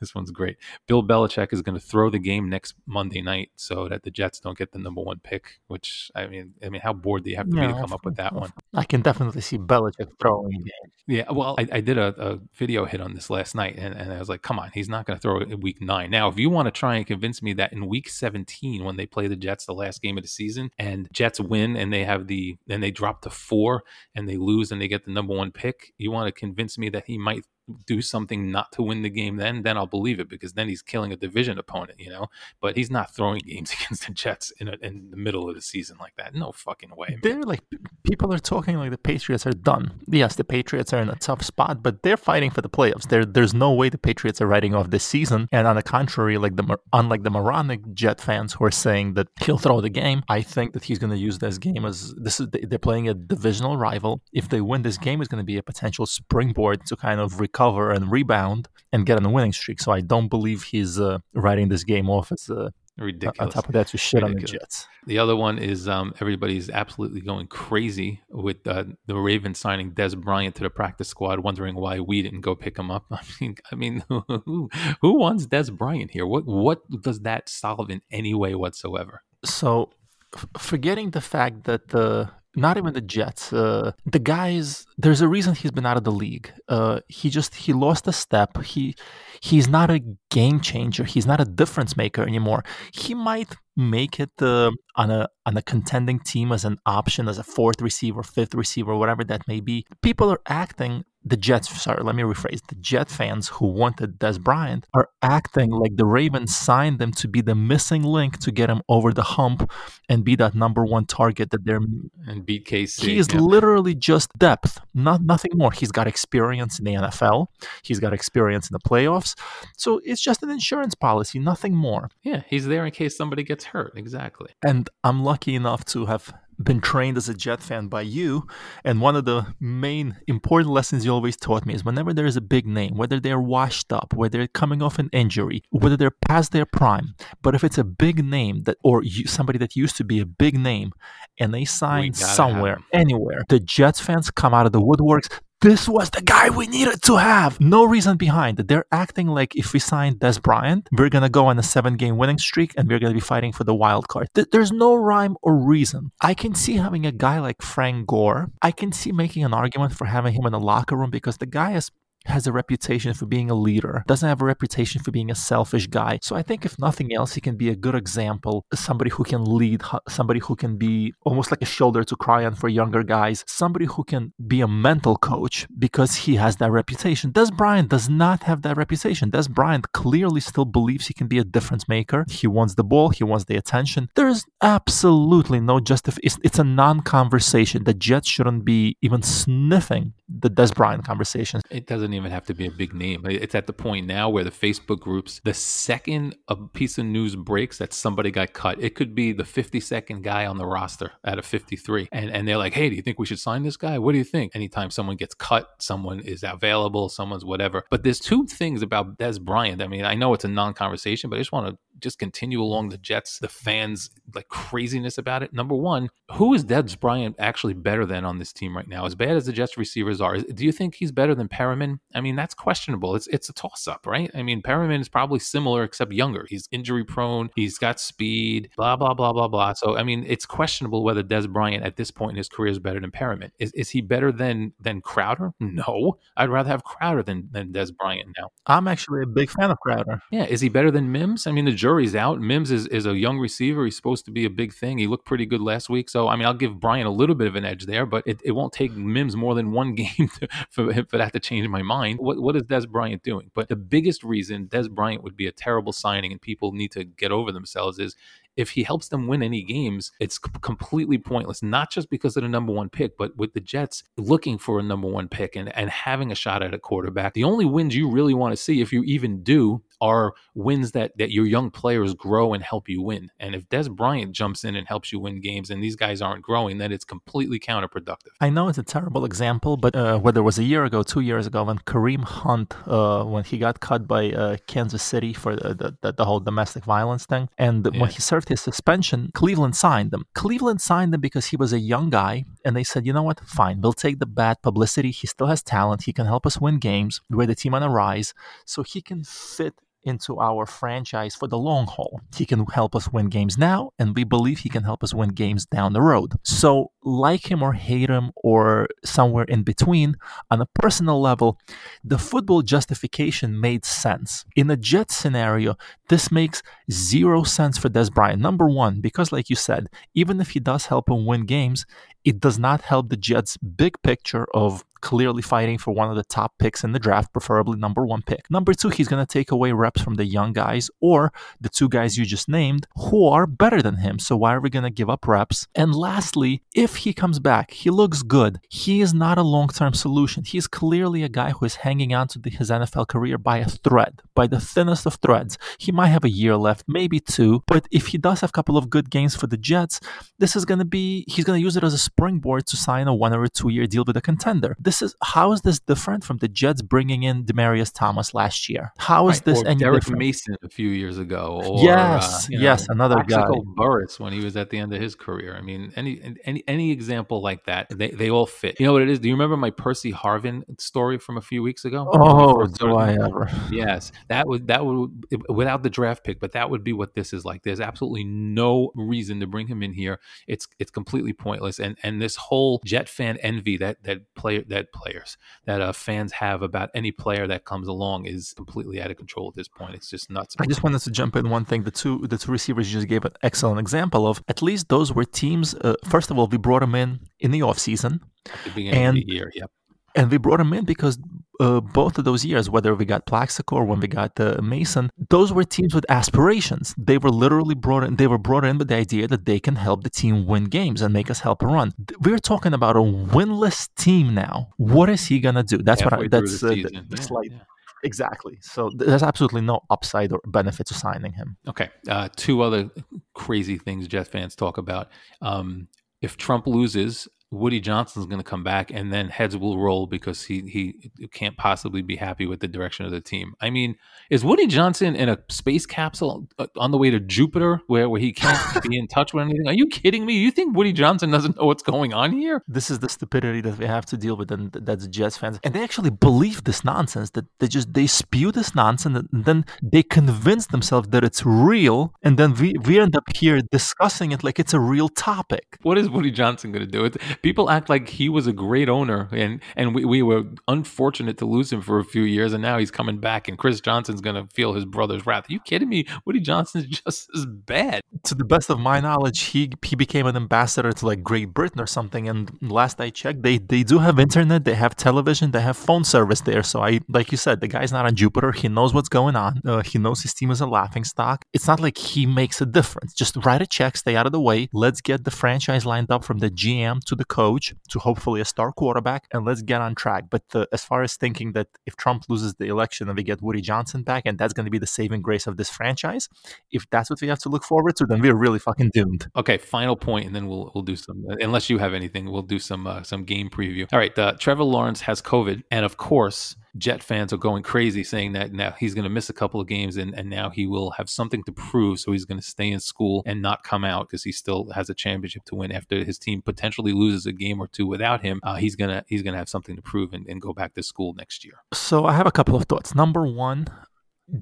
this 0.00 0.14
one's 0.14 0.30
great. 0.30 0.56
Bill 0.86 1.02
Belichick 1.02 1.52
is 1.52 1.62
going 1.62 1.78
to 1.78 1.84
throw 1.84 2.10
the 2.10 2.18
game 2.18 2.48
next 2.48 2.74
Monday 2.86 3.22
night 3.22 3.50
so 3.56 3.88
that 3.88 4.02
the 4.02 4.10
Jets 4.10 4.40
don't 4.40 4.58
get 4.58 4.72
the 4.72 4.78
number 4.78 5.00
one 5.00 5.20
pick. 5.22 5.60
Which 5.68 6.10
I 6.14 6.26
mean, 6.26 6.54
I 6.62 6.68
mean, 6.68 6.80
how 6.82 6.92
bored 6.92 7.24
do 7.24 7.30
you 7.30 7.36
have 7.36 7.48
to 7.50 7.54
be 7.54 7.66
to 7.66 7.72
come 7.72 7.92
up 7.92 8.04
with 8.04 8.16
that 8.16 8.34
one? 8.34 8.52
I 8.74 8.84
can 8.84 9.00
definitely 9.00 9.40
see 9.40 9.58
Belichick 9.58 10.08
throwing. 10.20 10.68
Yeah, 11.08 11.30
well, 11.30 11.54
I, 11.56 11.68
I 11.72 11.80
did 11.80 11.98
a, 11.98 12.14
a, 12.18 12.38
video 12.54 12.84
hit 12.84 13.00
on 13.00 13.14
this 13.14 13.30
last 13.30 13.54
night, 13.54 13.76
and, 13.78 13.94
and 13.94 14.12
I 14.12 14.18
was 14.18 14.28
like, 14.28 14.42
come 14.42 14.58
on, 14.58 14.70
he's 14.74 14.88
not 14.88 15.06
going 15.06 15.16
to 15.16 15.20
throw 15.20 15.38
it 15.38 15.52
in 15.52 15.60
week 15.60 15.80
nine. 15.80 16.10
Now, 16.10 16.26
if 16.28 16.36
you 16.36 16.50
want 16.50 16.66
to 16.66 16.72
try 16.72 16.96
and 16.96 17.06
convince 17.06 17.42
me 17.42 17.52
that 17.54 17.72
in 17.72 17.86
week 17.86 18.08
17, 18.08 18.82
when 18.82 18.96
they 18.96 19.06
play 19.06 19.28
the 19.28 19.36
Jets, 19.36 19.66
the 19.66 19.72
last 19.72 20.02
game 20.02 20.18
of 20.18 20.24
the 20.24 20.28
season, 20.28 20.70
and 20.78 21.08
Jets 21.12 21.38
win 21.38 21.76
and 21.76 21.92
they 21.92 22.04
have 22.04 22.26
the, 22.26 22.56
then 22.66 22.80
they 22.80 22.90
drop 22.90 23.22
to 23.22 23.30
four 23.30 23.84
and 24.16 24.28
they 24.28 24.36
lose 24.36 24.72
and 24.72 24.80
they 24.80 24.88
get 24.88 25.04
the 25.04 25.12
number 25.12 25.34
one 25.34 25.52
pick, 25.52 25.92
you 25.96 26.10
want 26.10 26.26
to 26.26 26.32
convince 26.32 26.76
me 26.76 26.88
that 26.88 27.04
he 27.06 27.18
might 27.18 27.44
do 27.86 28.00
something 28.00 28.50
not 28.50 28.72
to 28.72 28.82
win 28.82 29.02
the 29.02 29.10
game 29.10 29.36
then 29.36 29.62
then 29.62 29.76
I'll 29.76 29.86
believe 29.86 30.20
it 30.20 30.28
because 30.28 30.52
then 30.52 30.68
he's 30.68 30.82
killing 30.82 31.12
a 31.12 31.16
division 31.16 31.58
opponent 31.58 31.98
you 31.98 32.10
know? 32.10 32.26
But 32.60 32.76
he's 32.76 32.90
not 32.90 33.14
throwing 33.14 33.40
games 33.40 33.72
against 33.80 34.06
the 34.06 34.12
Jets 34.12 34.52
in, 34.58 34.68
a, 34.68 34.76
in 34.82 35.10
the 35.10 35.16
middle 35.16 35.48
of 35.48 35.54
the 35.54 35.62
season 35.62 35.96
like 35.98 36.14
that. 36.16 36.34
No 36.34 36.52
fucking 36.52 36.94
way 36.96 37.08
man. 37.10 37.20
they're 37.22 37.42
like 37.42 37.62
people 38.02 38.32
are 38.32 38.38
talking 38.38 38.76
like 38.76 38.90
the 38.90 38.98
Patriots 38.98 39.46
are 39.46 39.52
done. 39.52 40.00
Yes 40.06 40.36
the 40.36 40.44
Patriots 40.44 40.92
are 40.92 41.00
in 41.00 41.08
a 41.08 41.16
tough 41.16 41.42
spot 41.42 41.82
but 41.82 42.02
they're 42.02 42.16
fighting 42.16 42.50
for 42.50 42.62
the 42.62 42.70
playoffs. 42.70 43.08
There 43.08 43.24
there's 43.24 43.54
no 43.54 43.72
way 43.72 43.88
the 43.88 43.98
Patriots 43.98 44.40
are 44.40 44.46
writing 44.46 44.74
off 44.74 44.90
this 44.90 45.04
season. 45.04 45.48
And 45.52 45.66
on 45.66 45.76
the 45.76 45.82
contrary 45.82 46.38
like 46.38 46.56
the 46.56 46.78
unlike 46.92 47.22
the 47.22 47.30
moronic 47.30 47.94
Jet 47.94 48.20
fans 48.20 48.54
who 48.54 48.64
are 48.64 48.70
saying 48.70 49.14
that 49.14 49.28
he'll 49.40 49.58
throw 49.58 49.80
the 49.80 49.90
game 49.90 50.22
I 50.28 50.42
think 50.42 50.72
that 50.72 50.84
he's 50.84 50.98
going 50.98 51.10
to 51.10 51.16
use 51.16 51.38
this 51.38 51.58
game 51.58 51.84
as 51.84 52.14
this 52.14 52.40
is 52.40 52.48
they're 52.52 52.78
playing 52.78 53.08
a 53.08 53.14
divisional 53.14 53.76
rival. 53.76 54.22
If 54.32 54.48
they 54.48 54.60
win 54.60 54.82
this 54.82 54.98
game 54.98 55.20
is 55.20 55.28
going 55.28 55.40
to 55.40 55.44
be 55.44 55.56
a 55.56 55.62
potential 55.62 56.06
springboard 56.06 56.86
to 56.86 56.96
kind 56.96 57.20
of 57.20 57.40
recover 57.56 57.90
and 57.90 58.10
rebound 58.10 58.68
and 58.92 59.06
get 59.06 59.16
on 59.16 59.24
a 59.24 59.30
winning 59.30 59.52
streak. 59.52 59.80
So 59.80 59.92
I 59.92 60.00
don't 60.00 60.28
believe 60.28 60.62
he's 60.62 61.00
uh, 61.00 61.18
writing 61.34 61.68
this 61.68 61.84
game 61.84 62.10
off 62.10 62.30
as 62.30 62.50
uh, 62.50 62.70
ridiculous. 62.98 63.38
On 63.40 63.50
top 63.50 63.66
of 63.66 63.72
that, 63.72 63.88
to 63.88 63.98
shit 63.98 64.22
ridiculous. 64.22 64.50
on 64.50 64.54
the 64.54 64.58
Jets. 64.58 64.86
The 65.06 65.18
other 65.18 65.36
one 65.36 65.58
is 65.58 65.88
um, 65.88 66.12
everybody's 66.20 66.68
absolutely 66.68 67.22
going 67.22 67.46
crazy 67.46 68.20
with 68.30 68.66
uh, 68.66 68.84
the 69.06 69.16
Ravens 69.16 69.58
signing 69.58 69.92
Dez 69.92 70.16
Bryant 70.16 70.54
to 70.56 70.64
the 70.64 70.70
practice 70.70 71.08
squad, 71.08 71.40
wondering 71.40 71.76
why 71.76 72.00
we 72.00 72.22
didn't 72.22 72.42
go 72.42 72.54
pick 72.54 72.78
him 72.78 72.90
up. 72.90 73.06
I 73.10 73.22
mean, 73.40 73.54
I 73.72 73.74
mean, 73.74 74.04
who, 74.08 74.68
who 75.00 75.18
wants 75.18 75.46
Dez 75.46 75.72
Bryant 75.72 76.10
here? 76.10 76.26
What 76.26 76.44
what 76.46 76.78
does 77.02 77.20
that 77.20 77.48
solve 77.48 77.90
in 77.90 78.02
any 78.10 78.34
way 78.34 78.54
whatsoever? 78.54 79.22
So, 79.44 79.90
f- 80.34 80.46
forgetting 80.58 81.10
the 81.10 81.20
fact 81.20 81.64
that 81.64 81.88
the 81.88 82.30
not 82.56 82.78
even 82.78 82.94
the 82.94 83.00
Jets. 83.00 83.52
Uh, 83.52 83.92
the 84.06 84.18
guys, 84.18 84.86
there's 84.96 85.20
a 85.20 85.28
reason 85.28 85.54
he's 85.54 85.70
been 85.70 85.86
out 85.86 85.96
of 85.96 86.04
the 86.04 86.10
league. 86.10 86.52
Uh, 86.68 87.00
he 87.08 87.28
just 87.30 87.54
he 87.54 87.72
lost 87.72 88.08
a 88.08 88.12
step. 88.12 88.62
He 88.62 88.96
he's 89.40 89.68
not 89.68 89.90
a 89.90 90.00
game 90.30 90.60
changer. 90.60 91.04
He's 91.04 91.26
not 91.26 91.40
a 91.40 91.44
difference 91.44 91.96
maker 91.96 92.22
anymore. 92.22 92.64
He 92.92 93.14
might 93.14 93.54
make 93.76 94.18
it 94.18 94.30
uh, 94.40 94.70
on 94.96 95.10
a 95.10 95.28
on 95.44 95.56
a 95.56 95.62
contending 95.62 96.18
team 96.20 96.50
as 96.50 96.64
an 96.64 96.78
option 96.86 97.28
as 97.28 97.38
a 97.38 97.44
fourth 97.44 97.80
receiver, 97.82 98.22
fifth 98.22 98.54
receiver, 98.54 98.96
whatever 98.96 99.22
that 99.24 99.46
may 99.46 99.60
be. 99.60 99.84
People 100.02 100.30
are 100.30 100.40
acting 100.48 101.04
the 101.26 101.36
Jets, 101.36 101.82
sorry, 101.82 102.04
let 102.04 102.14
me 102.14 102.22
rephrase. 102.22 102.60
The 102.68 102.76
Jet 102.76 103.10
fans 103.10 103.48
who 103.48 103.66
wanted 103.66 104.20
Dez 104.20 104.40
Bryant 104.40 104.86
are 104.94 105.08
acting 105.22 105.70
like 105.70 105.96
the 105.96 106.04
Ravens 106.04 106.56
signed 106.56 107.00
them 107.00 107.10
to 107.14 107.26
be 107.26 107.40
the 107.40 107.56
missing 107.56 108.04
link 108.04 108.38
to 108.38 108.52
get 108.52 108.70
him 108.70 108.80
over 108.88 109.12
the 109.12 109.24
hump 109.24 109.68
and 110.08 110.24
be 110.24 110.36
that 110.36 110.54
number 110.54 110.84
one 110.84 111.04
target 111.04 111.50
that 111.50 111.64
they're 111.64 111.80
and 112.26 112.46
beat 112.46 112.64
KC. 112.64 113.00
He 113.00 113.18
is 113.18 113.26
yeah. 113.32 113.40
literally 113.40 113.96
just 113.96 114.30
depth, 114.38 114.78
not 114.94 115.20
nothing 115.20 115.50
more. 115.54 115.72
He's 115.72 115.90
got 115.90 116.06
experience 116.06 116.78
in 116.78 116.84
the 116.84 116.94
NFL. 116.94 117.48
He's 117.82 117.98
got 117.98 118.12
experience 118.12 118.70
in 118.70 118.74
the 118.74 118.88
playoffs. 118.88 119.36
So 119.76 120.00
it's 120.04 120.22
just 120.22 120.44
an 120.44 120.50
insurance 120.50 120.94
policy, 120.94 121.40
nothing 121.40 121.74
more. 121.74 122.08
Yeah, 122.22 122.42
he's 122.46 122.66
there 122.66 122.86
in 122.86 122.92
case 122.92 123.16
somebody 123.16 123.42
gets 123.42 123.64
hurt. 123.64 123.94
Exactly. 123.96 124.50
And 124.64 124.88
I'm 125.02 125.24
lucky 125.24 125.56
enough 125.56 125.84
to 125.86 126.06
have 126.06 126.32
been 126.62 126.80
trained 126.80 127.16
as 127.16 127.28
a 127.28 127.34
Jet 127.34 127.62
fan 127.62 127.88
by 127.88 128.02
you. 128.02 128.46
And 128.84 129.00
one 129.00 129.16
of 129.16 129.24
the 129.24 129.54
main 129.60 130.16
important 130.26 130.72
lessons 130.72 131.04
you 131.04 131.12
always 131.12 131.36
taught 131.36 131.66
me 131.66 131.74
is 131.74 131.84
whenever 131.84 132.12
there 132.12 132.26
is 132.26 132.36
a 132.36 132.40
big 132.40 132.66
name, 132.66 132.96
whether 132.96 133.20
they're 133.20 133.40
washed 133.40 133.92
up, 133.92 134.12
whether 134.14 134.38
they're 134.38 134.48
coming 134.48 134.82
off 134.82 134.98
an 134.98 135.10
injury, 135.12 135.62
whether 135.70 135.96
they're 135.96 136.10
past 136.10 136.52
their 136.52 136.66
prime, 136.66 137.14
but 137.42 137.54
if 137.54 137.62
it's 137.64 137.78
a 137.78 137.84
big 137.84 138.24
name 138.24 138.62
that 138.64 138.78
or 138.82 139.02
you, 139.02 139.26
somebody 139.26 139.58
that 139.58 139.76
used 139.76 139.96
to 139.96 140.04
be 140.04 140.20
a 140.20 140.26
big 140.26 140.58
name 140.58 140.92
and 141.38 141.52
they 141.52 141.64
sign 141.64 142.12
somewhere, 142.12 142.78
anywhere, 142.92 143.44
the 143.48 143.60
Jets 143.60 144.00
fans 144.00 144.30
come 144.30 144.54
out 144.54 144.66
of 144.66 144.72
the 144.72 144.80
woodworks 144.80 145.28
this 145.60 145.88
was 145.88 146.10
the 146.10 146.20
guy 146.20 146.50
we 146.50 146.66
needed 146.66 147.02
to 147.02 147.16
have. 147.16 147.58
No 147.60 147.84
reason 147.84 148.16
behind 148.16 148.60
it. 148.60 148.68
They're 148.68 148.84
acting 148.92 149.28
like 149.28 149.56
if 149.56 149.72
we 149.72 149.78
sign 149.78 150.16
Dez 150.16 150.40
Bryant, 150.40 150.88
we're 150.92 151.08
going 151.08 151.22
to 151.22 151.30
go 151.30 151.46
on 151.46 151.58
a 151.58 151.62
seven 151.62 151.96
game 151.96 152.18
winning 152.18 152.38
streak 152.38 152.72
and 152.76 152.88
we're 152.88 152.98
going 152.98 153.12
to 153.12 153.16
be 153.16 153.20
fighting 153.20 153.52
for 153.52 153.64
the 153.64 153.74
wild 153.74 154.08
card. 154.08 154.28
Th- 154.34 154.48
there's 154.52 154.70
no 154.70 154.94
rhyme 154.94 155.36
or 155.42 155.56
reason. 155.56 156.12
I 156.20 156.34
can 156.34 156.54
see 156.54 156.74
having 156.76 157.06
a 157.06 157.12
guy 157.12 157.40
like 157.40 157.62
Frank 157.62 158.06
Gore. 158.06 158.50
I 158.60 158.70
can 158.70 158.92
see 158.92 159.12
making 159.12 159.44
an 159.44 159.54
argument 159.54 159.94
for 159.94 160.04
having 160.04 160.34
him 160.34 160.44
in 160.44 160.52
the 160.52 160.60
locker 160.60 160.96
room 160.96 161.10
because 161.10 161.38
the 161.38 161.46
guy 161.46 161.70
has 161.70 161.90
has 162.28 162.46
a 162.46 162.52
reputation 162.52 163.14
for 163.14 163.26
being 163.26 163.50
a 163.50 163.54
leader, 163.54 164.04
doesn't 164.06 164.28
have 164.28 164.42
a 164.42 164.44
reputation 164.44 165.02
for 165.02 165.10
being 165.10 165.30
a 165.30 165.34
selfish 165.34 165.86
guy. 165.86 166.18
So 166.22 166.36
I 166.36 166.42
think 166.42 166.64
if 166.64 166.78
nothing 166.78 167.14
else, 167.14 167.34
he 167.34 167.40
can 167.40 167.56
be 167.56 167.68
a 167.68 167.76
good 167.76 167.94
example, 167.94 168.64
somebody 168.74 169.10
who 169.10 169.24
can 169.24 169.44
lead, 169.44 169.82
somebody 170.08 170.40
who 170.40 170.56
can 170.56 170.76
be 170.76 171.14
almost 171.24 171.50
like 171.50 171.62
a 171.62 171.66
shoulder 171.66 172.04
to 172.04 172.16
cry 172.16 172.44
on 172.44 172.54
for 172.54 172.68
younger 172.68 173.02
guys, 173.02 173.44
somebody 173.46 173.86
who 173.86 174.04
can 174.04 174.32
be 174.46 174.60
a 174.60 174.68
mental 174.68 175.16
coach 175.16 175.66
because 175.78 176.14
he 176.16 176.36
has 176.36 176.56
that 176.56 176.70
reputation. 176.70 177.32
Dez 177.32 177.54
Bryant 177.54 177.88
does 177.88 178.08
not 178.08 178.42
have 178.44 178.62
that 178.62 178.76
reputation. 178.76 179.30
Dez 179.30 179.48
Bryant 179.48 179.92
clearly 179.92 180.40
still 180.40 180.64
believes 180.64 181.06
he 181.06 181.14
can 181.14 181.26
be 181.26 181.38
a 181.38 181.44
difference 181.44 181.88
maker. 181.88 182.24
He 182.28 182.46
wants 182.46 182.74
the 182.74 182.84
ball, 182.84 183.10
he 183.10 183.24
wants 183.24 183.44
the 183.44 183.56
attention. 183.56 184.08
There's 184.14 184.44
absolutely 184.62 185.60
no 185.60 185.80
justification. 185.80 186.26
It's, 186.26 186.38
it's 186.42 186.58
a 186.58 186.64
non-conversation. 186.64 187.84
The 187.84 187.94
Jets 187.94 188.28
shouldn't 188.28 188.64
be 188.64 188.96
even 189.02 189.22
sniffing 189.22 190.14
the 190.28 190.50
Dez 190.50 190.74
Bryant 190.74 191.04
conversation. 191.04 191.60
It 191.70 191.86
doesn't 191.86 192.12
even 192.16 192.30
have 192.30 192.46
to 192.46 192.54
be 192.54 192.66
a 192.66 192.70
big 192.70 192.94
name. 192.94 193.24
It's 193.26 193.54
at 193.54 193.66
the 193.66 193.72
point 193.72 194.06
now 194.06 194.28
where 194.28 194.44
the 194.44 194.50
Facebook 194.50 195.00
groups, 195.00 195.40
the 195.44 195.54
second 195.54 196.36
a 196.48 196.56
piece 196.56 196.98
of 196.98 197.06
news 197.06 197.36
breaks 197.36 197.78
that 197.78 197.92
somebody 197.92 198.30
got 198.30 198.52
cut, 198.52 198.80
it 198.80 198.94
could 198.94 199.14
be 199.14 199.32
the 199.32 199.44
52nd 199.44 200.22
guy 200.22 200.46
on 200.46 200.58
the 200.58 200.66
roster 200.66 201.12
out 201.24 201.38
of 201.38 201.44
53. 201.44 202.08
And, 202.12 202.30
and 202.30 202.46
they're 202.46 202.56
like, 202.56 202.74
hey, 202.74 202.88
do 202.88 202.96
you 202.96 203.02
think 203.02 203.18
we 203.18 203.26
should 203.26 203.38
sign 203.38 203.62
this 203.62 203.76
guy? 203.76 203.98
What 203.98 204.12
do 204.12 204.18
you 204.18 204.24
think? 204.24 204.54
Anytime 204.54 204.90
someone 204.90 205.16
gets 205.16 205.34
cut, 205.34 205.68
someone 205.78 206.20
is 206.20 206.42
available, 206.42 207.08
someone's 207.08 207.44
whatever. 207.44 207.84
But 207.90 208.02
there's 208.02 208.20
two 208.20 208.46
things 208.46 208.82
about 208.82 209.18
Dez 209.18 209.40
Bryant. 209.40 209.82
I 209.82 209.86
mean, 209.86 210.04
I 210.04 210.14
know 210.14 210.34
it's 210.34 210.44
a 210.44 210.48
non 210.48 210.74
conversation, 210.74 211.30
but 211.30 211.36
I 211.36 211.40
just 211.40 211.52
want 211.52 211.68
to 211.68 211.78
just 212.00 212.18
continue 212.18 212.62
along 212.62 212.88
the 212.88 212.98
Jets, 212.98 213.38
the 213.38 213.48
fans 213.48 214.10
like 214.34 214.48
craziness 214.48 215.18
about 215.18 215.42
it. 215.42 215.52
Number 215.52 215.74
one, 215.74 216.08
who 216.32 216.54
is 216.54 216.64
Dez 216.64 216.98
Bryant 216.98 217.36
actually 217.38 217.74
better 217.74 218.04
than 218.04 218.24
on 218.24 218.38
this 218.38 218.52
team 218.52 218.76
right 218.76 218.88
now? 218.88 219.06
As 219.06 219.14
bad 219.14 219.36
as 219.36 219.46
the 219.46 219.52
Jets 219.52 219.76
receivers 219.76 220.20
are, 220.20 220.38
do 220.38 220.64
you 220.64 220.72
think 220.72 220.94
he's 220.94 221.12
better 221.12 221.34
than 221.34 221.48
Perriman? 221.48 221.98
I 222.14 222.20
mean, 222.20 222.36
that's 222.36 222.54
questionable. 222.54 223.16
It's 223.16 223.26
it's 223.28 223.48
a 223.48 223.52
toss 223.52 223.88
up, 223.88 224.06
right? 224.06 224.30
I 224.34 224.42
mean, 224.42 224.62
Perriman 224.62 225.00
is 225.00 225.08
probably 225.08 225.38
similar 225.38 225.84
except 225.84 226.12
younger. 226.12 226.46
He's 226.48 226.68
injury 226.70 227.04
prone. 227.04 227.50
He's 227.54 227.78
got 227.78 228.00
speed. 228.00 228.70
Blah 228.76 228.96
blah 228.96 229.14
blah 229.14 229.32
blah 229.32 229.48
blah. 229.48 229.72
So 229.74 229.96
I 229.96 230.02
mean, 230.02 230.24
it's 230.26 230.46
questionable 230.46 231.04
whether 231.04 231.22
Dez 231.22 231.48
Bryant 231.48 231.84
at 231.84 231.96
this 231.96 232.10
point 232.10 232.32
in 232.32 232.36
his 232.36 232.48
career 232.48 232.70
is 232.70 232.78
better 232.78 233.00
than 233.00 233.10
Perriman. 233.10 233.50
Is 233.58 233.72
is 233.72 233.90
he 233.90 234.00
better 234.00 234.32
than 234.32 234.72
than 234.80 235.00
Crowder? 235.00 235.52
No, 235.60 236.18
I'd 236.36 236.48
rather 236.48 236.70
have 236.70 236.84
Crowder 236.84 237.22
than 237.22 237.48
than 237.50 237.72
Dez 237.72 237.94
Bryant 237.94 238.28
now. 238.38 238.50
I'm 238.66 238.88
actually 238.88 239.22
a 239.22 239.26
big 239.26 239.50
fan 239.50 239.70
of 239.70 239.78
Crowder. 239.80 240.20
Yeah, 240.30 240.44
is 240.44 240.60
he 240.60 240.68
better 240.68 240.90
than 240.90 241.12
Mims? 241.12 241.46
I 241.46 241.52
mean, 241.52 241.64
the 241.64 241.72
jury's 241.86 242.16
out. 242.16 242.40
Mims 242.40 242.72
is 242.72 242.88
is 242.88 243.06
a 243.06 243.16
young 243.16 243.38
receiver. 243.38 243.84
He's 243.84 243.94
supposed 243.94 244.24
to 244.24 244.32
be 244.32 244.44
a 244.44 244.50
big 244.50 244.72
thing. 244.72 244.98
He 244.98 245.06
looked 245.06 245.24
pretty 245.24 245.46
good 245.46 245.60
last 245.60 245.88
week. 245.88 246.10
So 246.10 246.26
I 246.26 246.34
mean, 246.34 246.44
I'll 246.44 246.62
give 246.64 246.80
Bryant 246.80 247.06
a 247.06 247.12
little 247.12 247.36
bit 247.36 247.46
of 247.46 247.54
an 247.54 247.64
edge 247.64 247.86
there, 247.86 248.04
but 248.04 248.24
it, 248.26 248.40
it 248.42 248.50
won't 248.50 248.72
take 248.72 248.92
Mims 248.96 249.36
more 249.36 249.54
than 249.54 249.70
one 249.70 249.94
game 250.02 250.28
to, 250.40 250.48
for 250.68 250.92
for 251.04 251.16
that 251.16 251.32
to 251.34 251.38
change 251.38 251.68
my 251.68 251.82
mind. 251.82 252.18
What 252.18 252.42
what 252.42 252.56
is 252.56 252.64
Dez 252.64 252.88
Bryant 252.88 253.22
doing? 253.22 253.52
But 253.54 253.68
the 253.68 253.76
biggest 253.76 254.24
reason 254.24 254.66
Dez 254.66 254.90
Bryant 254.90 255.22
would 255.22 255.36
be 255.36 255.46
a 255.46 255.52
terrible 255.52 255.92
signing 255.92 256.32
and 256.32 256.40
people 256.40 256.72
need 256.72 256.90
to 256.90 257.04
get 257.04 257.30
over 257.30 257.52
themselves 257.52 258.00
is 258.00 258.16
if 258.56 258.70
he 258.70 258.82
helps 258.82 259.08
them 259.08 259.26
win 259.26 259.42
any 259.42 259.62
games, 259.62 260.12
it's 260.20 260.38
completely 260.38 261.18
pointless. 261.18 261.62
Not 261.62 261.90
just 261.90 262.10
because 262.10 262.36
of 262.36 262.42
the 262.42 262.48
number 262.48 262.72
one 262.72 262.88
pick, 262.88 263.16
but 263.16 263.36
with 263.36 263.52
the 263.52 263.60
Jets 263.60 264.02
looking 264.16 264.58
for 264.58 264.78
a 264.78 264.82
number 264.82 265.08
one 265.08 265.28
pick 265.28 265.56
and, 265.56 265.74
and 265.76 265.90
having 265.90 266.32
a 266.32 266.34
shot 266.34 266.62
at 266.62 266.74
a 266.74 266.78
quarterback. 266.78 267.34
The 267.34 267.44
only 267.44 267.64
wins 267.64 267.94
you 267.94 268.10
really 268.10 268.34
want 268.34 268.52
to 268.52 268.56
see, 268.56 268.80
if 268.80 268.92
you 268.92 269.02
even 269.04 269.42
do, 269.42 269.82
are 270.00 270.34
wins 270.54 270.92
that 270.92 271.16
that 271.18 271.30
your 271.30 271.46
young 271.46 271.70
players 271.70 272.14
grow 272.14 272.52
and 272.54 272.62
help 272.62 272.88
you 272.88 273.02
win. 273.02 273.30
And 273.38 273.54
if 273.54 273.68
Dez 273.68 273.90
Bryant 273.90 274.32
jumps 274.32 274.64
in 274.64 274.76
and 274.76 274.86
helps 274.86 275.12
you 275.12 275.20
win 275.20 275.40
games, 275.40 275.70
and 275.70 275.82
these 275.82 275.96
guys 275.96 276.20
aren't 276.20 276.42
growing, 276.42 276.78
then 276.78 276.92
it's 276.92 277.04
completely 277.04 277.58
counterproductive. 277.58 278.32
I 278.40 278.50
know 278.50 278.68
it's 278.68 278.78
a 278.78 278.82
terrible 278.82 279.24
example, 279.24 279.76
but 279.76 279.94
uh, 279.96 280.18
whether 280.18 280.40
it 280.40 280.44
was 280.44 280.58
a 280.58 280.64
year 280.64 280.84
ago, 280.84 281.02
two 281.02 281.20
years 281.20 281.46
ago, 281.46 281.64
when 281.64 281.78
Kareem 281.78 282.24
Hunt, 282.24 282.74
uh, 282.86 283.24
when 283.24 283.44
he 283.44 283.58
got 283.58 283.80
cut 283.80 284.06
by 284.06 284.32
uh, 284.32 284.56
Kansas 284.66 285.02
City 285.02 285.32
for 285.32 285.56
the, 285.56 285.96
the, 286.00 286.12
the, 286.12 286.24
whole 286.24 286.40
domestic 286.40 286.84
violence 286.84 287.24
thing, 287.26 287.48
and 287.58 287.88
yeah. 287.92 288.00
when 288.00 288.10
he 288.10 288.20
served 288.20 288.45
his 288.48 288.60
suspension, 288.60 289.30
Cleveland 289.34 289.76
signed 289.76 290.12
him. 290.12 290.24
Cleveland 290.34 290.80
signed 290.80 291.14
him 291.14 291.20
because 291.20 291.46
he 291.46 291.56
was 291.56 291.72
a 291.72 291.78
young 291.78 292.10
guy, 292.10 292.44
and 292.64 292.76
they 292.76 292.84
said, 292.84 293.06
you 293.06 293.12
know 293.12 293.22
what, 293.22 293.40
fine, 293.40 293.80
we'll 293.80 293.92
take 293.92 294.18
the 294.18 294.26
bad 294.26 294.62
publicity. 294.62 295.10
He 295.10 295.26
still 295.26 295.46
has 295.46 295.62
talent. 295.62 296.04
He 296.04 296.12
can 296.12 296.26
help 296.26 296.46
us 296.46 296.60
win 296.60 296.78
games. 296.78 297.20
We're 297.30 297.46
the 297.46 297.54
team 297.54 297.74
on 297.74 297.82
a 297.82 297.90
rise, 297.90 298.34
so 298.64 298.82
he 298.82 299.00
can 299.00 299.24
fit 299.24 299.74
into 300.06 300.40
our 300.40 300.64
franchise 300.66 301.34
for 301.34 301.48
the 301.48 301.58
long 301.58 301.86
haul. 301.86 302.20
He 302.34 302.46
can 302.46 302.64
help 302.66 302.94
us 302.94 303.12
win 303.12 303.28
games 303.28 303.58
now, 303.58 303.90
and 303.98 304.14
we 304.14 304.24
believe 304.24 304.60
he 304.60 304.68
can 304.68 304.84
help 304.84 305.02
us 305.02 305.12
win 305.12 305.30
games 305.30 305.66
down 305.66 305.92
the 305.92 306.00
road. 306.00 306.34
So, 306.42 306.92
like 307.02 307.50
him 307.50 307.62
or 307.62 307.72
hate 307.72 308.08
him 308.08 308.32
or 308.36 308.88
somewhere 309.04 309.44
in 309.44 309.62
between, 309.62 310.16
on 310.50 310.60
a 310.60 310.66
personal 310.66 311.20
level, 311.20 311.58
the 312.02 312.18
football 312.18 312.62
justification 312.62 313.60
made 313.60 313.84
sense. 313.84 314.44
In 314.56 314.70
a 314.70 314.76
Jet 314.76 315.10
scenario, 315.10 315.76
this 316.08 316.30
makes 316.30 316.62
zero 316.90 317.42
sense 317.42 317.78
for 317.78 317.88
Dez 317.88 318.12
Bryant. 318.12 318.40
Number 318.40 318.68
one, 318.68 319.00
because, 319.00 319.32
like 319.32 319.50
you 319.50 319.56
said, 319.56 319.88
even 320.14 320.40
if 320.40 320.50
he 320.50 320.60
does 320.60 320.86
help 320.86 321.10
him 321.10 321.26
win 321.26 321.46
games, 321.46 321.84
it 322.26 322.40
does 322.40 322.58
not 322.58 322.82
help 322.82 323.08
the 323.08 323.16
Jets' 323.16 323.56
big 323.56 324.02
picture 324.02 324.46
of 324.52 324.84
clearly 325.00 325.42
fighting 325.42 325.78
for 325.78 325.92
one 325.92 326.10
of 326.10 326.16
the 326.16 326.24
top 326.24 326.52
picks 326.58 326.82
in 326.82 326.90
the 326.90 326.98
draft, 326.98 327.32
preferably 327.32 327.78
number 327.78 328.04
one 328.04 328.22
pick. 328.22 328.50
Number 328.50 328.74
two, 328.74 328.88
he's 328.88 329.06
going 329.06 329.24
to 329.24 329.32
take 329.32 329.52
away 329.52 329.70
reps 329.70 330.00
from 330.02 330.14
the 330.14 330.24
young 330.24 330.52
guys 330.52 330.90
or 331.00 331.32
the 331.60 331.68
two 331.68 331.88
guys 331.88 332.18
you 332.18 332.24
just 332.24 332.48
named 332.48 332.88
who 332.96 333.26
are 333.26 333.46
better 333.46 333.80
than 333.80 333.98
him. 333.98 334.18
So 334.18 334.36
why 334.36 334.54
are 334.54 334.60
we 334.60 334.68
going 334.68 334.82
to 334.82 334.90
give 334.90 335.08
up 335.08 335.28
reps? 335.28 335.68
And 335.76 335.94
lastly, 335.94 336.62
if 336.74 336.96
he 336.96 337.12
comes 337.12 337.38
back, 337.38 337.70
he 337.70 337.88
looks 337.88 338.22
good. 338.22 338.58
He 338.68 339.00
is 339.00 339.14
not 339.14 339.38
a 339.38 339.42
long 339.42 339.68
term 339.68 339.94
solution. 339.94 340.44
He's 340.44 340.66
clearly 340.66 341.22
a 341.22 341.28
guy 341.28 341.50
who 341.50 341.64
is 341.64 341.76
hanging 341.76 342.12
on 342.12 342.26
to 342.28 342.40
the, 342.40 342.50
his 342.50 342.70
NFL 342.70 343.06
career 343.06 343.38
by 343.38 343.58
a 343.58 343.68
thread, 343.68 344.22
by 344.34 344.48
the 344.48 344.60
thinnest 344.60 345.06
of 345.06 345.14
threads. 345.16 345.56
He 345.78 345.92
might 345.92 346.08
have 346.08 346.24
a 346.24 346.30
year 346.30 346.56
left, 346.56 346.84
maybe 346.88 347.20
two, 347.20 347.62
but 347.66 347.86
if 347.92 348.08
he 348.08 348.18
does 348.18 348.40
have 348.40 348.50
a 348.50 348.52
couple 348.52 348.76
of 348.76 348.90
good 348.90 349.10
games 349.10 349.36
for 349.36 349.46
the 349.46 349.56
Jets, 349.56 350.00
this 350.38 350.56
is 350.56 350.64
going 350.64 350.80
to 350.80 350.84
be, 350.84 351.24
he's 351.28 351.44
going 351.44 351.60
to 351.60 351.64
use 351.64 351.76
it 351.76 351.84
as 351.84 351.94
a 351.94 351.98
springboard 352.16 352.66
to 352.66 352.76
sign 352.76 353.06
a 353.08 353.14
one 353.14 353.34
or 353.34 353.44
a 353.44 353.48
two 353.48 353.68
year 353.68 353.86
deal 353.86 354.04
with 354.06 354.16
a 354.16 354.22
contender. 354.22 354.74
This 354.78 355.02
is 355.02 355.14
how 355.22 355.52
is 355.52 355.60
this 355.60 355.78
different 355.78 356.24
from 356.24 356.38
the 356.38 356.48
Jets 356.48 356.80
bringing 356.80 357.24
in 357.24 357.44
Demaryius 357.44 357.92
Thomas 357.92 358.32
last 358.32 358.68
year? 358.68 358.92
How 358.96 359.28
is 359.28 359.36
right, 359.36 359.44
this 359.44 359.62
or 359.62 359.66
any 359.68 359.80
Derrick 359.80 360.02
different? 360.02 360.18
Mason 360.20 360.56
a 360.62 360.68
few 360.68 360.88
years 360.88 361.18
ago? 361.18 361.60
Or, 361.62 361.84
yes, 361.84 362.46
uh, 362.46 362.48
yes, 362.52 362.88
know, 362.88 362.94
another 362.94 363.22
guy. 363.24 363.46
Burress 363.76 364.18
when 364.18 364.32
he 364.32 364.42
was 364.42 364.56
at 364.56 364.70
the 364.70 364.78
end 364.78 364.94
of 364.94 365.00
his 365.00 365.14
career. 365.14 365.56
I 365.56 365.60
mean, 365.60 365.92
any 365.96 366.36
any 366.44 366.64
any 366.66 366.90
example 366.90 367.42
like 367.42 367.66
that, 367.66 367.88
they, 367.90 368.10
they 368.10 368.30
all 368.30 368.46
fit. 368.46 368.80
You 368.80 368.86
know 368.86 368.94
what 368.94 369.02
it 369.02 369.10
is? 369.10 369.18
Do 369.18 369.28
you 369.28 369.34
remember 369.34 369.58
my 369.58 369.70
Percy 369.70 370.12
Harvin 370.12 370.62
story 370.80 371.18
from 371.18 371.36
a 371.36 371.42
few 371.42 371.62
weeks 371.62 371.84
ago? 371.84 372.08
Oh, 372.14 372.66
do 372.66 372.96
I 372.96 373.12
ever? 373.12 373.50
Yes, 373.70 374.12
that 374.28 374.46
would 374.46 374.68
that 374.68 374.86
would 374.86 375.10
without 375.48 375.82
the 375.82 375.90
draft 375.90 376.24
pick, 376.24 376.40
but 376.40 376.52
that 376.52 376.70
would 376.70 376.82
be 376.82 376.94
what 376.94 377.14
this 377.14 377.34
is 377.34 377.44
like. 377.44 377.62
There's 377.62 377.80
absolutely 377.80 378.24
no 378.24 378.92
reason 378.94 379.40
to 379.40 379.46
bring 379.46 379.66
him 379.66 379.82
in 379.82 379.92
here. 379.92 380.18
It's 380.46 380.66
it's 380.78 380.90
completely 380.90 381.34
pointless. 381.34 381.78
And 381.78 381.98
and 382.06 382.22
this 382.22 382.36
whole 382.36 382.80
Jet 382.84 383.08
fan 383.08 383.36
envy 383.38 383.76
that 383.78 384.02
that 384.04 384.32
player 384.34 384.62
that 384.68 384.92
players 384.92 385.36
that 385.64 385.80
uh, 385.80 385.92
fans 385.92 386.32
have 386.32 386.62
about 386.62 386.88
any 386.94 387.10
player 387.10 387.46
that 387.48 387.64
comes 387.64 387.88
along 387.88 388.26
is 388.26 388.52
completely 388.54 389.00
out 389.02 389.10
of 389.10 389.16
control 389.16 389.48
at 389.48 389.56
this 389.56 389.66
point. 389.66 389.94
It's 389.96 390.08
just 390.08 390.30
nuts. 390.30 390.54
I 390.60 390.66
just 390.66 390.84
wanted 390.84 391.00
to 391.00 391.10
jump 391.10 391.34
in 391.34 391.50
one 391.50 391.64
thing. 391.64 391.82
The 391.82 391.90
two 391.90 392.26
the 392.28 392.38
two 392.38 392.52
receivers 392.52 392.92
you 392.92 393.00
just 393.00 393.08
gave 393.08 393.24
an 393.24 393.32
excellent 393.42 393.80
example 393.80 394.26
of. 394.26 394.42
At 394.46 394.62
least 394.62 394.88
those 394.88 395.12
were 395.12 395.24
teams. 395.24 395.74
Uh, 395.74 395.94
first 396.04 396.30
of 396.30 396.38
all, 396.38 396.46
we 396.46 396.58
brought 396.58 396.80
them 396.80 396.94
in 396.94 397.20
in 397.40 397.50
the 397.50 397.62
off 397.62 397.78
season. 397.78 398.20
the 398.44 398.70
beginning 398.70 399.02
and, 399.02 399.18
of 399.18 399.26
the 399.26 399.32
year, 399.32 399.50
yep. 399.54 399.70
And 400.16 400.30
we 400.30 400.38
brought 400.38 400.60
him 400.60 400.72
in 400.72 400.84
because 400.84 401.18
uh, 401.60 401.80
both 401.80 402.18
of 402.18 402.24
those 402.24 402.44
years, 402.44 402.68
whether 402.68 402.94
we 402.94 403.04
got 403.04 403.26
Plaxico 403.26 403.76
or 403.76 403.84
when 403.84 404.00
we 404.00 404.08
got 404.08 404.38
uh, 404.40 404.60
Mason, 404.62 405.10
those 405.30 405.52
were 405.52 405.64
teams 405.64 405.94
with 405.94 406.04
aspirations. 406.08 406.94
They 406.98 407.18
were 407.18 407.30
literally 407.30 407.74
brought 407.74 408.04
in. 408.04 408.16
They 408.16 408.26
were 408.26 408.38
brought 408.38 408.64
in 408.64 408.78
with 408.78 408.88
the 408.88 408.96
idea 408.96 409.28
that 409.28 409.44
they 409.44 409.60
can 409.60 409.76
help 409.76 410.02
the 410.02 410.10
team 410.10 410.46
win 410.46 410.64
games 410.64 411.02
and 411.02 411.12
make 411.12 411.30
us 411.30 411.40
help 411.40 411.62
a 411.62 411.66
run. 411.66 411.92
We're 412.20 412.38
talking 412.38 412.72
about 412.72 412.96
a 412.96 413.00
winless 413.00 413.88
team 413.96 414.34
now. 414.34 414.68
What 414.76 415.08
is 415.08 415.26
he 415.26 415.40
gonna 415.40 415.62
do? 415.62 415.78
That's 415.78 416.00
Halfway 416.00 416.26
what 416.26 416.34
I. 416.34 416.40
That's 416.40 416.62
uh, 416.62 416.68
the, 416.68 416.82
the, 416.82 417.38
yeah, 417.50 417.56
yeah. 417.56 417.58
Exactly. 418.04 418.58
So 418.60 418.90
there's 418.94 419.22
absolutely 419.22 419.62
no 419.62 419.80
upside 419.90 420.32
or 420.32 420.40
benefit 420.46 420.86
to 420.88 420.94
signing 420.94 421.32
him. 421.32 421.56
Okay. 421.66 421.88
Uh, 422.08 422.28
two 422.36 422.62
other 422.62 422.90
crazy 423.34 423.78
things 423.78 424.06
Jet 424.06 424.28
fans 424.28 424.54
talk 424.54 424.78
about. 424.78 425.08
Um, 425.42 425.88
if 426.22 426.36
Trump 426.36 426.66
loses, 426.66 427.28
Woody 427.50 427.80
Johnson's 427.80 428.26
going 428.26 428.40
to 428.40 428.44
come 428.44 428.64
back, 428.64 428.90
and 428.90 429.12
then 429.12 429.28
heads 429.28 429.56
will 429.56 429.78
roll 429.78 430.06
because 430.06 430.44
he 430.44 430.62
he 430.62 431.28
can't 431.28 431.56
possibly 431.56 432.02
be 432.02 432.16
happy 432.16 432.46
with 432.46 432.60
the 432.60 432.68
direction 432.68 433.06
of 433.06 433.12
the 433.12 433.20
team. 433.20 433.54
I 433.60 433.70
mean, 433.70 433.96
is 434.30 434.44
Woody 434.44 434.66
Johnson 434.66 435.14
in 435.14 435.28
a 435.28 435.38
space 435.48 435.86
capsule 435.86 436.48
uh, 436.58 436.66
on 436.76 436.90
the 436.90 436.98
way 436.98 437.10
to 437.10 437.20
Jupiter, 437.20 437.80
where 437.86 438.08
where 438.08 438.20
he 438.20 438.32
can't 438.32 438.82
be 438.88 438.98
in 438.98 439.06
touch 439.06 439.32
with 439.32 439.44
anything? 439.44 439.68
Are 439.68 439.72
you 439.72 439.86
kidding 439.86 440.26
me? 440.26 440.34
You 440.34 440.50
think 440.50 440.76
Woody 440.76 440.92
Johnson 440.92 441.30
doesn't 441.30 441.56
know 441.56 441.66
what's 441.66 441.84
going 441.84 442.12
on 442.12 442.32
here? 442.32 442.62
This 442.66 442.90
is 442.90 442.98
the 442.98 443.08
stupidity 443.08 443.60
that 443.60 443.78
we 443.78 443.86
have 443.86 444.06
to 444.06 444.16
deal 444.16 444.36
with, 444.36 444.50
and 444.50 444.72
that's 444.72 445.06
Jets 445.06 445.36
fans, 445.36 445.60
and 445.62 445.72
they 445.72 445.84
actually 445.84 446.10
believe 446.10 446.64
this 446.64 446.84
nonsense. 446.84 447.30
That 447.30 447.44
they 447.60 447.68
just 447.68 447.94
they 447.94 448.08
spew 448.08 448.50
this 448.50 448.74
nonsense, 448.74 449.28
and 449.32 449.44
then 449.44 449.64
they 449.80 450.02
convince 450.02 450.66
themselves 450.66 451.08
that 451.08 451.22
it's 451.22 451.46
real, 451.46 452.12
and 452.24 452.38
then 452.38 452.54
we 452.54 452.74
we 452.84 452.98
end 452.98 453.14
up 453.14 453.24
here 453.34 453.60
discussing 453.70 454.32
it 454.32 454.42
like 454.42 454.58
it's 454.58 454.74
a 454.74 454.80
real 454.80 455.08
topic. 455.08 455.78
What 455.82 455.96
is 455.96 456.10
Woody 456.10 456.32
Johnson 456.32 456.72
going 456.72 456.84
to 456.84 456.90
do? 456.90 457.04
It's, 457.04 457.16
people 457.42 457.70
act 457.70 457.88
like 457.88 458.08
he 458.08 458.28
was 458.28 458.46
a 458.46 458.52
great 458.52 458.88
owner 458.88 459.28
and 459.32 459.60
and 459.76 459.94
we, 459.94 460.04
we 460.04 460.22
were 460.22 460.44
unfortunate 460.68 461.38
to 461.38 461.46
lose 461.46 461.72
him 461.72 461.80
for 461.80 461.98
a 461.98 462.04
few 462.04 462.22
years 462.22 462.52
and 462.52 462.62
now 462.62 462.78
he's 462.78 462.90
coming 462.90 463.18
back 463.18 463.48
and 463.48 463.58
Chris 463.58 463.80
Johnson's 463.80 464.20
gonna 464.20 464.48
feel 464.52 464.74
his 464.74 464.84
brother's 464.84 465.26
wrath. 465.26 465.48
Are 465.48 465.52
you 465.52 465.60
kidding 465.60 465.88
me? 465.88 466.06
Woody 466.24 466.40
Johnson's 466.40 466.86
just 467.04 467.28
as 467.34 467.46
bad. 467.46 468.00
To 468.24 468.34
the 468.34 468.44
best 468.44 468.70
of 468.70 468.78
my 468.78 469.00
knowledge, 469.00 469.40
he 469.42 469.70
he 469.84 469.96
became 469.96 470.26
an 470.26 470.36
ambassador 470.36 470.92
to 470.92 471.06
like 471.06 471.22
Great 471.22 471.52
Britain 471.54 471.80
or 471.80 471.86
something. 471.86 472.28
And 472.28 472.50
last 472.62 473.00
I 473.00 473.10
checked, 473.10 473.42
they 473.42 473.58
they 473.58 473.82
do 473.82 473.98
have 473.98 474.18
internet, 474.18 474.64
they 474.64 474.74
have 474.74 474.96
television, 474.96 475.50
they 475.50 475.60
have 475.60 475.76
phone 475.76 476.04
service 476.04 476.40
there. 476.40 476.62
So 476.62 476.82
I 476.82 477.00
like 477.08 477.30
you 477.32 477.38
said, 477.38 477.60
the 477.60 477.68
guy's 477.68 477.92
not 477.92 478.06
on 478.06 478.14
Jupiter. 478.14 478.52
He 478.52 478.68
knows 478.68 478.94
what's 478.94 479.08
going 479.08 479.36
on. 479.36 479.60
Uh, 479.64 479.82
he 479.82 479.98
knows 479.98 480.22
his 480.22 480.34
team 480.34 480.50
is 480.50 480.60
a 480.60 480.66
laughing 480.66 481.04
stock. 481.04 481.44
It's 481.52 481.66
not 481.66 481.80
like 481.80 481.98
he 481.98 482.26
makes 482.26 482.60
a 482.60 482.66
difference. 482.66 483.12
Just 483.12 483.36
write 483.44 483.62
a 483.62 483.66
check, 483.66 483.96
stay 483.96 484.16
out 484.16 484.26
of 484.26 484.32
the 484.32 484.40
way. 484.40 484.68
Let's 484.72 485.00
get 485.00 485.24
the 485.24 485.30
franchise 485.30 485.84
lined 485.84 486.10
up 486.10 486.24
from 486.24 486.38
the 486.38 486.50
GM 486.50 487.00
to 487.04 487.14
the 487.14 487.24
coach 487.28 487.74
to 487.90 487.98
hopefully 487.98 488.40
a 488.40 488.44
star 488.44 488.72
quarterback, 488.72 489.26
and 489.32 489.44
let's 489.44 489.62
get 489.62 489.80
on 489.80 489.94
track. 489.94 490.24
But 490.30 490.48
the, 490.50 490.68
as 490.72 490.84
far 490.84 491.02
as 491.02 491.16
thinking 491.16 491.52
that 491.52 491.68
if 491.86 491.96
Trump 491.96 492.24
loses 492.28 492.54
the 492.54 492.66
election 492.66 493.08
and 493.08 493.16
we 493.16 493.22
get 493.22 493.42
Woody 493.42 493.60
Johnson 493.60 494.02
back, 494.02 494.24
and 494.26 494.38
that's 494.38 494.52
going 494.52 494.64
to 494.66 494.70
be 494.70 494.78
the 494.78 494.86
saving 494.86 495.22
grace 495.22 495.46
of 495.46 495.56
this 495.56 495.70
franchise, 495.70 496.28
if 496.70 496.88
that's 496.90 497.10
what 497.10 497.20
we 497.20 497.28
have 497.28 497.38
to 497.40 497.48
look 497.48 497.64
forward 497.64 497.96
to, 497.96 498.06
then 498.06 498.20
we're 498.20 498.34
really 498.34 498.58
fucking 498.58 498.90
doomed. 498.92 499.28
Okay, 499.36 499.58
final 499.58 499.96
point, 499.96 500.26
and 500.26 500.34
then 500.34 500.46
we'll 500.48 500.70
we'll 500.74 500.84
do 500.84 500.96
some. 500.96 501.24
Unless 501.40 501.70
you 501.70 501.78
have 501.78 501.94
anything, 501.94 502.30
we'll 502.30 502.42
do 502.42 502.58
some 502.58 502.86
uh, 502.86 503.02
some 503.02 503.24
game 503.24 503.50
preview. 503.50 503.86
All 503.92 503.98
right, 503.98 504.16
uh, 504.18 504.34
Trevor 504.38 504.64
Lawrence 504.64 505.02
has 505.02 505.22
COVID, 505.22 505.62
and 505.70 505.84
of 505.84 505.96
course 505.96 506.56
Jet 506.78 507.02
fans 507.02 507.32
are 507.32 507.38
going 507.38 507.62
crazy 507.62 508.04
saying 508.04 508.32
that 508.32 508.52
now 508.52 508.74
he's 508.78 508.94
going 508.94 509.04
to 509.04 509.10
miss 509.10 509.30
a 509.30 509.32
couple 509.32 509.60
of 509.60 509.66
games 509.66 509.96
and, 509.96 510.14
and 510.14 510.28
now 510.28 510.50
he 510.50 510.66
will 510.66 510.90
have 510.92 511.08
something 511.08 511.42
to 511.44 511.52
prove. 511.52 512.00
So 512.00 512.12
he's 512.12 512.24
going 512.24 512.40
to 512.40 512.46
stay 512.46 512.70
in 512.70 512.80
school 512.80 513.22
and 513.24 513.40
not 513.40 513.64
come 513.64 513.84
out 513.84 514.08
because 514.08 514.24
he 514.24 514.32
still 514.32 514.70
has 514.74 514.90
a 514.90 514.94
championship 514.94 515.44
to 515.46 515.54
win 515.54 515.72
after 515.72 516.04
his 516.04 516.18
team 516.18 516.42
potentially 516.42 516.92
loses 516.92 517.15
a 517.24 517.32
game 517.32 517.60
or 517.60 517.68
two 517.68 517.86
without 517.86 518.20
him. 518.20 518.40
Uh, 518.42 518.56
he's 518.56 518.76
gonna 518.76 519.04
he's 519.06 519.22
gonna 519.22 519.38
have 519.38 519.48
something 519.48 519.76
to 519.76 519.82
prove 519.82 520.12
and, 520.12 520.26
and 520.26 520.42
go 520.42 520.52
back 520.52 520.74
to 520.74 520.82
school 520.82 521.14
next 521.14 521.44
year. 521.44 521.54
So 521.72 522.04
I 522.04 522.12
have 522.12 522.26
a 522.26 522.32
couple 522.32 522.56
of 522.56 522.64
thoughts. 522.64 522.94
Number 522.94 523.26
one, 523.26 523.68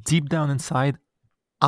deep 0.04 0.28
down 0.28 0.50
inside, 0.50 0.98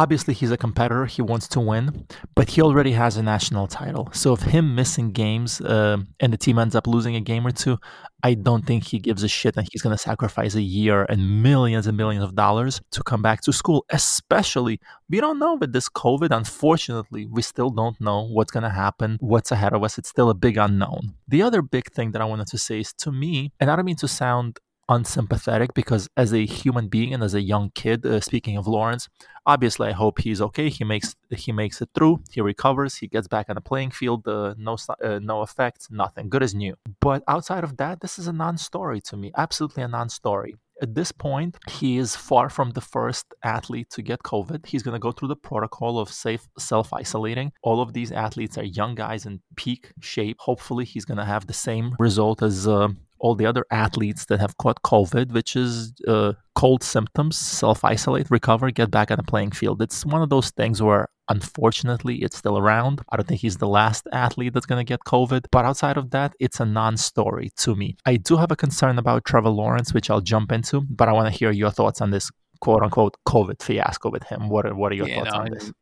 obviously 0.02 0.34
he's 0.34 0.52
a 0.52 0.56
competitor. 0.66 1.06
He 1.06 1.22
wants 1.22 1.48
to 1.48 1.60
win 1.60 2.06
but 2.34 2.50
he 2.50 2.60
already 2.62 2.92
has 2.92 3.16
a 3.16 3.22
national 3.22 3.66
title. 3.66 4.08
So 4.12 4.32
if 4.34 4.42
him 4.42 4.74
missing 4.74 5.10
games 5.10 5.60
uh, 5.60 5.98
and 6.20 6.32
the 6.32 6.36
team 6.36 6.58
ends 6.58 6.74
up 6.74 6.86
losing 6.86 7.16
a 7.16 7.20
game 7.20 7.46
or 7.46 7.50
two 7.50 7.78
i 8.22 8.34
don't 8.34 8.66
think 8.66 8.84
he 8.84 8.98
gives 8.98 9.22
a 9.22 9.28
shit 9.28 9.56
and 9.56 9.68
he's 9.70 9.82
going 9.82 9.94
to 9.94 10.02
sacrifice 10.10 10.54
a 10.54 10.62
year 10.62 11.06
and 11.08 11.42
millions 11.42 11.86
and 11.86 11.96
millions 11.96 12.24
of 12.24 12.34
dollars 12.34 12.80
to 12.90 13.02
come 13.02 13.22
back 13.22 13.40
to 13.42 13.52
school 13.52 13.84
especially 13.90 14.80
we 15.08 15.20
don't 15.20 15.38
know 15.38 15.54
with 15.54 15.72
this 15.72 15.88
covid. 15.88 16.30
Unfortunately 16.42 17.26
we 17.26 17.42
still 17.42 17.70
don't 17.70 18.00
know 18.00 18.20
what's 18.36 18.50
going 18.50 18.68
to 18.70 18.76
happen 18.84 19.18
what's 19.20 19.52
ahead 19.52 19.72
of 19.72 19.82
us. 19.84 19.98
It's 19.98 20.08
still 20.08 20.30
a 20.30 20.34
big 20.34 20.56
unknown. 20.56 21.14
The 21.28 21.42
other 21.42 21.62
big 21.62 21.86
thing 21.92 22.12
that 22.12 22.22
i 22.22 22.24
wanted 22.24 22.48
to 22.48 22.58
say 22.58 22.80
is 22.80 22.92
to 23.04 23.12
me 23.12 23.52
and 23.60 23.70
i 23.70 23.76
don't 23.76 23.84
mean 23.84 23.96
to 23.96 24.08
sound 24.08 24.58
unsympathetic 24.88 25.74
because 25.74 26.08
as 26.16 26.32
a 26.32 26.46
human 26.46 26.88
being 26.88 27.12
and 27.12 27.22
as 27.22 27.34
a 27.34 27.40
young 27.40 27.70
kid, 27.74 28.04
uh, 28.06 28.20
speaking 28.20 28.56
of 28.56 28.66
Lawrence, 28.66 29.08
obviously 29.44 29.88
I 29.88 29.92
hope 29.92 30.20
he's 30.20 30.40
okay. 30.40 30.68
He 30.68 30.84
makes 30.84 31.14
he 31.30 31.52
makes 31.52 31.80
it 31.80 31.90
through. 31.94 32.20
He 32.30 32.40
recovers. 32.40 32.96
He 32.96 33.08
gets 33.08 33.28
back 33.28 33.46
on 33.48 33.54
the 33.54 33.60
playing 33.60 33.90
field. 33.90 34.26
Uh, 34.26 34.54
no 34.58 34.76
uh, 35.02 35.18
no 35.22 35.42
effects. 35.42 35.88
Nothing. 35.90 36.28
Good 36.28 36.42
as 36.42 36.54
new. 36.54 36.76
But 37.00 37.22
outside 37.28 37.64
of 37.64 37.76
that, 37.78 38.00
this 38.00 38.18
is 38.18 38.26
a 38.26 38.32
non-story 38.32 39.00
to 39.02 39.16
me. 39.16 39.32
Absolutely 39.36 39.82
a 39.82 39.88
non-story 39.88 40.56
at 40.82 40.94
this 40.94 41.12
point, 41.12 41.56
he 41.68 41.96
is 41.96 42.14
far 42.16 42.50
from 42.50 42.70
the 42.70 42.80
first 42.80 43.34
athlete 43.42 43.90
to 43.90 44.02
get 44.02 44.22
COVID. 44.22 44.66
He's 44.66 44.82
going 44.82 44.94
to 44.94 44.98
go 44.98 45.12
through 45.12 45.28
the 45.28 45.36
protocol 45.36 45.98
of 45.98 46.12
safe 46.12 46.46
self 46.58 46.92
isolating. 46.92 47.52
All 47.62 47.80
of 47.80 47.92
these 47.92 48.12
athletes 48.12 48.58
are 48.58 48.64
young 48.64 48.94
guys 48.94 49.26
in 49.26 49.40
peak 49.56 49.92
shape. 50.00 50.36
Hopefully, 50.40 50.84
he's 50.84 51.04
going 51.04 51.18
to 51.18 51.24
have 51.24 51.46
the 51.46 51.54
same 51.54 51.94
result 51.98 52.42
as 52.42 52.68
uh, 52.68 52.88
all 53.18 53.34
the 53.34 53.46
other 53.46 53.64
athletes 53.70 54.26
that 54.26 54.40
have 54.40 54.56
caught 54.58 54.82
COVID, 54.82 55.32
which 55.32 55.56
is 55.56 55.92
uh, 56.06 56.32
cold 56.54 56.82
symptoms, 56.82 57.36
self 57.36 57.84
isolate, 57.84 58.30
recover, 58.30 58.70
get 58.70 58.90
back 58.90 59.10
on 59.10 59.16
the 59.16 59.22
playing 59.22 59.52
field. 59.52 59.82
It's 59.82 60.04
one 60.04 60.22
of 60.22 60.30
those 60.30 60.50
things 60.50 60.82
where 60.82 61.08
unfortunately 61.28 62.16
it's 62.22 62.36
still 62.36 62.58
around. 62.58 63.02
I 63.10 63.16
don't 63.16 63.26
think 63.26 63.40
he's 63.40 63.58
the 63.58 63.68
last 63.68 64.06
athlete 64.12 64.52
that's 64.54 64.66
going 64.66 64.84
to 64.84 64.88
get 64.88 65.00
COVID, 65.00 65.46
but 65.50 65.64
outside 65.64 65.96
of 65.96 66.10
that, 66.10 66.34
it's 66.40 66.60
a 66.60 66.64
non 66.64 66.96
story 66.96 67.50
to 67.58 67.74
me. 67.74 67.96
I 68.06 68.16
do 68.16 68.36
have 68.36 68.50
a 68.50 68.56
concern 68.56 68.98
about 68.98 69.24
Trevor 69.24 69.50
Lawrence, 69.50 69.92
which 69.92 70.10
I'll 70.10 70.20
jump 70.20 70.52
into, 70.52 70.82
but 70.82 71.08
I 71.08 71.12
want 71.12 71.32
to 71.32 71.38
hear 71.38 71.50
your 71.50 71.70
thoughts 71.70 72.00
on 72.00 72.10
this 72.10 72.30
quote 72.60 72.82
unquote 72.82 73.16
COVID 73.26 73.62
fiasco 73.62 74.10
with 74.10 74.24
him. 74.24 74.48
What 74.48 74.66
are, 74.66 74.74
what 74.74 74.92
are 74.92 74.96
your 74.96 75.08
yeah, 75.08 75.18
thoughts 75.18 75.32
no, 75.32 75.40
on 75.40 75.50
this? 75.50 75.72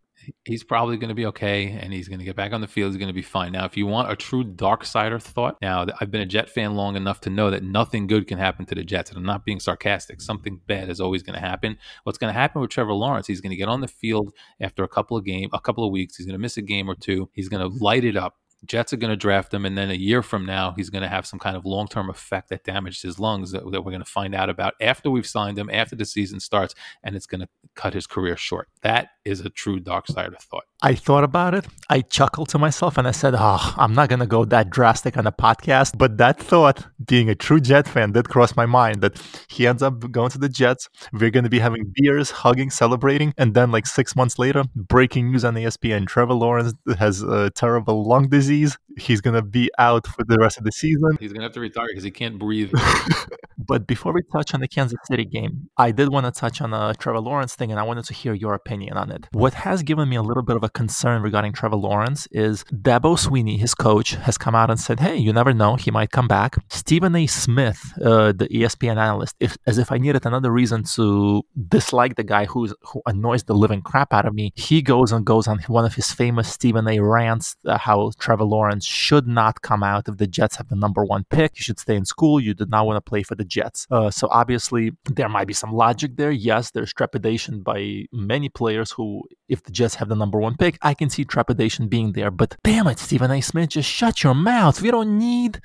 He's 0.45 0.64
probably 0.64 0.97
going 0.97 1.09
to 1.09 1.14
be 1.14 1.26
okay 1.26 1.78
and 1.81 1.93
he's 1.93 2.09
going 2.09 2.19
to 2.19 2.25
get 2.25 2.37
back 2.37 2.52
on 2.52 2.61
the 2.61 2.66
field. 2.66 2.93
He's 2.93 2.99
going 2.99 3.09
to 3.09 3.14
be 3.14 3.23
fine. 3.23 3.52
Now, 3.52 3.64
if 3.64 3.76
you 3.76 3.87
want 3.87 4.11
a 4.11 4.16
true 4.16 4.45
dark 4.45 4.85
sider 4.85 5.19
thought, 5.19 5.57
now 5.61 5.87
I've 6.00 6.11
been 6.11 6.21
a 6.21 6.26
Jet 6.26 6.49
fan 6.49 6.75
long 6.75 6.97
enough 6.97 7.21
to 7.23 7.31
know 7.31 7.50
that 7.50 7.62
nothing 7.62 8.07
good 8.07 8.26
can 8.26 8.38
happen 8.38 8.66
to 8.66 8.75
the 8.75 8.85
Jets. 8.85 9.11
And 9.11 9.19
I'm 9.19 9.25
not 9.25 9.45
being 9.45 9.61
sarcastic. 9.61 10.21
Something 10.21 10.61
bad 10.66 10.88
is 10.88 11.00
always 11.00 11.23
going 11.23 11.35
to 11.35 11.45
happen. 11.47 11.78
What's 12.04 12.19
going 12.19 12.33
to 12.33 12.38
happen 12.38 12.61
with 12.61 12.71
Trevor 12.71 12.95
Lawrence? 12.95 13.26
He's 13.26 13.40
going 13.40 13.50
to 13.50 13.57
get 13.57 13.69
on 13.69 13.81
the 13.81 13.88
field 13.88 14.33
after 14.61 14.85
a 14.85 14.88
couple 14.88 15.16
of 15.16 15.25
game, 15.25 15.49
a 15.52 15.61
couple 15.61 15.85
of 15.85 15.93
weeks. 15.93 16.16
He's 16.16 16.26
going 16.26 16.35
to 16.35 16.43
miss 16.43 16.57
a 16.57 16.62
game 16.62 16.88
or 16.88 16.95
two. 16.95 17.28
He's 17.33 17.49
going 17.49 17.69
to 17.69 17.85
light 17.85 18.04
it 18.04 18.16
up. 18.16 18.37
Jets 18.66 18.93
are 18.93 18.97
going 18.97 19.11
to 19.11 19.16
draft 19.16 19.52
him, 19.52 19.64
and 19.64 19.76
then 19.76 19.90
a 19.90 19.95
year 19.95 20.23
from 20.23 20.47
now, 20.47 20.73
he's 20.76 20.90
going 20.90 21.02
to 21.02 21.09
have 21.09 21.26
some 21.26 21.38
kind 21.38 21.57
of 21.57 21.64
long 21.64 21.87
term 21.87 22.09
effect 22.09 22.49
that 22.49 22.64
damaged 22.64 23.02
his 23.02 23.19
lungs 23.19 23.52
that, 23.52 23.71
that, 23.71 23.83
we're 23.83 23.90
going 23.90 24.02
to 24.02 24.11
find 24.11 24.35
out 24.35 24.49
about 24.49 24.75
after 24.81 25.11
we've 25.11 25.26
signed 25.26 25.59
him, 25.59 25.69
after 25.71 25.97
the 25.97 26.04
season 26.04 26.40
starts, 26.40 26.75
and 27.02 27.14
it's 27.14 27.26
going 27.26 27.40
to 27.40 27.49
cut 27.75 27.95
his 27.95 28.07
career 28.07 28.37
short. 28.37 28.69
That 28.83 29.09
is 29.25 29.40
a 29.40 29.50
true 29.50 29.81
dark 29.81 30.07
side 30.07 30.33
of 30.33 30.38
thought. 30.38 30.64
I 30.83 30.95
thought 30.95 31.25
about 31.25 31.54
it. 31.54 31.66
I 31.88 32.02
chuckled 32.02 32.49
to 32.50 32.59
myself 32.59 32.99
and 32.99 33.09
I 33.09 33.11
said, 33.11 33.35
Oh, 33.37 33.75
I'm 33.78 33.95
not 33.95 34.09
going 34.09 34.21
to 34.21 34.26
go 34.26 34.45
that 34.45 34.71
drastic 34.71 35.16
on 35.16 35.26
a 35.26 35.33
podcast. 35.33 35.97
But 35.97 36.19
that 36.19 36.38
thought, 36.38 36.87
being 37.07 37.31
a 37.31 37.35
true 37.35 37.61
Jet 37.61 37.88
fan, 37.88 38.12
did 38.12 38.28
cross 38.28 38.54
my 38.54 38.66
mind 38.66 39.00
that 39.00 39.21
he 39.49 39.66
ends 39.66 39.83
up 39.83 40.11
going 40.11 40.31
to 40.31 40.38
the 40.38 40.49
Jets. 40.49 40.88
We're 41.12 41.31
going 41.31 41.45
to 41.45 41.50
be 41.50 41.59
having 41.59 41.93
beers, 41.95 42.31
hugging, 42.31 42.71
celebrating. 42.71 43.33
And 43.38 43.54
then, 43.54 43.71
like 43.71 43.87
six 43.87 44.14
months 44.14 44.38
later, 44.38 44.64
breaking 44.75 45.31
news 45.31 45.45
on 45.45 45.54
ESPN 45.54 46.07
Trevor 46.07 46.35
Lawrence 46.35 46.75
has 46.99 47.23
a 47.23 47.50
terrible 47.50 48.07
lung 48.07 48.28
disease. 48.28 48.76
He's 48.99 49.21
going 49.21 49.35
to 49.35 49.43
be 49.43 49.71
out 49.78 50.07
for 50.07 50.25
the 50.25 50.38
rest 50.38 50.59
of 50.59 50.64
the 50.64 50.73
season. 50.73 51.16
He's 51.19 51.33
going 51.33 51.40
to 51.40 51.47
have 51.47 51.52
to 51.52 51.61
retire 51.61 51.87
because 51.88 52.04
he 52.04 52.11
can't 52.11 52.38
breathe. 52.38 52.73
but 53.59 53.87
before 53.87 54.12
we 54.12 54.23
touch 54.33 54.54
on 54.54 54.61
the 54.61 54.69
Kansas 54.69 54.99
City 55.04 55.25
game, 55.25 55.69
I 55.76 55.93
did 55.93 56.11
want 56.11 56.26
to 56.26 56.33
touch 56.33 56.61
on 56.61 56.75
a 56.75 56.95
Trevor 56.95 57.21
Lawrence 57.21 57.54
thing 57.54 57.71
and 57.71 57.81
I 57.81 57.83
wanted 57.85 58.04
to 58.07 58.14
hear 58.14 58.35
your 58.35 58.54
opinion 58.54 58.97
on 58.97 59.11
it. 59.11 59.13
What 59.33 59.54
has 59.54 59.83
given 59.83 60.09
me 60.09 60.16
a 60.16 60.23
little 60.23 60.42
bit 60.42 60.56
of 60.56 60.64
a 60.64 60.68
concern 60.68 61.23
regarding 61.23 61.52
Trevor 61.52 61.76
Lawrence 61.76 62.26
is 62.30 62.64
Dabo 62.73 63.16
Swinney, 63.16 63.59
his 63.59 63.75
coach, 63.75 64.11
has 64.26 64.37
come 64.38 64.54
out 64.54 64.71
and 64.71 64.78
said, 64.78 65.00
"Hey, 65.00 65.16
you 65.16 65.33
never 65.33 65.52
know, 65.52 65.76
he 65.76 65.90
might 65.90 66.11
come 66.11 66.28
back." 66.28 66.56
Stephen 66.71 67.14
A. 67.16 67.26
Smith, 67.26 67.80
uh, 68.02 68.33
the 68.33 68.49
ESPN 68.49 68.97
analyst, 68.97 69.35
if, 69.40 69.56
as 69.66 69.78
if 69.78 69.90
I 69.92 69.99
needed 69.99 70.26
another 70.26 70.50
reason 70.50 70.85
to 70.94 71.42
dislike 71.68 72.16
the 72.16 72.25
guy 72.25 72.44
who's 72.47 72.73
who 72.88 73.02
annoys 73.06 73.44
the 73.44 73.54
living 73.54 73.83
crap 73.83 74.12
out 74.12 74.26
of 74.26 74.35
me, 74.35 74.52
he 74.54 74.83
goes 74.83 75.12
and 75.12 75.25
goes 75.25 75.47
on 75.47 75.59
one 75.66 75.85
of 75.85 75.94
his 75.94 76.12
famous 76.12 76.49
Stephen 76.49 76.87
A. 76.88 76.99
rants 77.00 77.56
uh, 77.66 77.78
how 77.78 78.11
Trevor 78.18 78.44
Lawrence 78.44 78.85
should 78.85 79.26
not 79.26 79.62
come 79.62 79.83
out 79.83 80.09
if 80.09 80.16
the 80.16 80.26
Jets 80.26 80.56
have 80.56 80.68
the 80.68 80.76
number 80.76 81.04
one 81.04 81.25
pick. 81.30 81.56
You 81.56 81.62
should 81.62 81.78
stay 81.78 81.97
in 81.97 82.04
school. 82.04 82.40
You 82.40 82.54
did 82.54 82.71
not 82.71 82.87
want 82.87 82.97
to 82.97 83.09
play 83.09 83.23
for 83.23 83.35
the 83.35 83.44
Jets. 83.44 83.87
Uh, 83.90 84.11
so 84.11 84.28
obviously 84.30 84.92
there 85.04 85.28
might 85.28 85.47
be 85.47 85.54
some 85.54 85.73
logic 85.73 86.16
there. 86.16 86.30
Yes, 86.30 86.71
there's 86.71 86.92
trepidation 86.92 87.62
by 87.62 88.06
many 88.12 88.49
players 88.49 88.90
who, 89.05 89.23
if 89.49 89.63
the 89.63 89.71
Jets 89.71 89.95
have 89.97 90.09
the 90.09 90.17
number 90.17 90.39
one 90.39 90.57
pick, 90.57 90.79
I 90.83 90.95
can 90.95 91.11
see 91.11 91.25
trepidation 91.25 91.89
being 91.89 92.13
there. 92.13 92.31
But 92.31 92.57
damn 92.65 92.87
it, 92.87 92.99
Stephen 92.99 93.31
A. 93.31 93.41
Smith, 93.41 93.71
just 93.71 93.89
shut 93.89 94.23
your 94.23 94.35
mouth. 94.35 94.81
We 94.81 94.91
don't 94.91 95.19
need 95.19 95.61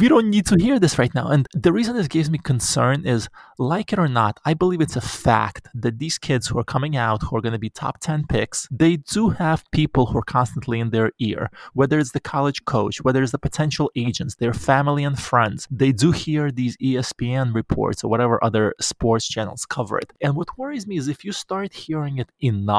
we 0.00 0.08
don't 0.08 0.30
need 0.30 0.46
to 0.46 0.56
hear 0.58 0.78
this 0.78 0.98
right 0.98 1.14
now. 1.14 1.28
And 1.28 1.46
the 1.52 1.72
reason 1.72 1.96
this 1.96 2.08
gives 2.08 2.30
me 2.30 2.38
concern 2.38 3.06
is, 3.06 3.28
like 3.58 3.92
it 3.92 3.98
or 3.98 4.08
not, 4.08 4.38
I 4.44 4.54
believe 4.54 4.80
it's 4.80 4.96
a 4.96 5.00
fact 5.00 5.68
that 5.74 5.98
these 5.98 6.18
kids 6.18 6.46
who 6.46 6.58
are 6.58 6.72
coming 6.74 6.96
out, 6.96 7.22
who 7.22 7.36
are 7.36 7.44
going 7.46 7.58
to 7.58 7.66
be 7.66 7.70
top 7.70 7.98
ten 8.00 8.24
picks, 8.26 8.68
they 8.70 8.96
do 8.96 9.30
have 9.30 9.64
people 9.72 10.06
who 10.06 10.18
are 10.18 10.34
constantly 10.38 10.78
in 10.80 10.90
their 10.90 11.10
ear. 11.18 11.50
Whether 11.72 11.98
it's 11.98 12.12
the 12.12 12.20
college 12.34 12.64
coach, 12.64 13.02
whether 13.02 13.22
it's 13.22 13.32
the 13.32 13.46
potential 13.48 13.90
agents, 13.96 14.36
their 14.36 14.54
family 14.54 15.04
and 15.04 15.18
friends, 15.18 15.66
they 15.70 15.92
do 15.92 16.12
hear 16.12 16.50
these 16.50 16.76
ESPN 16.78 17.54
reports 17.54 18.04
or 18.04 18.08
whatever 18.08 18.42
other 18.42 18.74
sports 18.80 19.26
channels 19.34 19.66
cover 19.66 19.98
it. 19.98 20.12
And 20.20 20.36
what 20.36 20.56
worries 20.58 20.86
me 20.86 20.96
is 20.96 21.08
if 21.08 21.24
you 21.24 21.32
start 21.32 21.72
hearing 21.72 22.18
it 22.18 22.30
enough, 22.40 22.75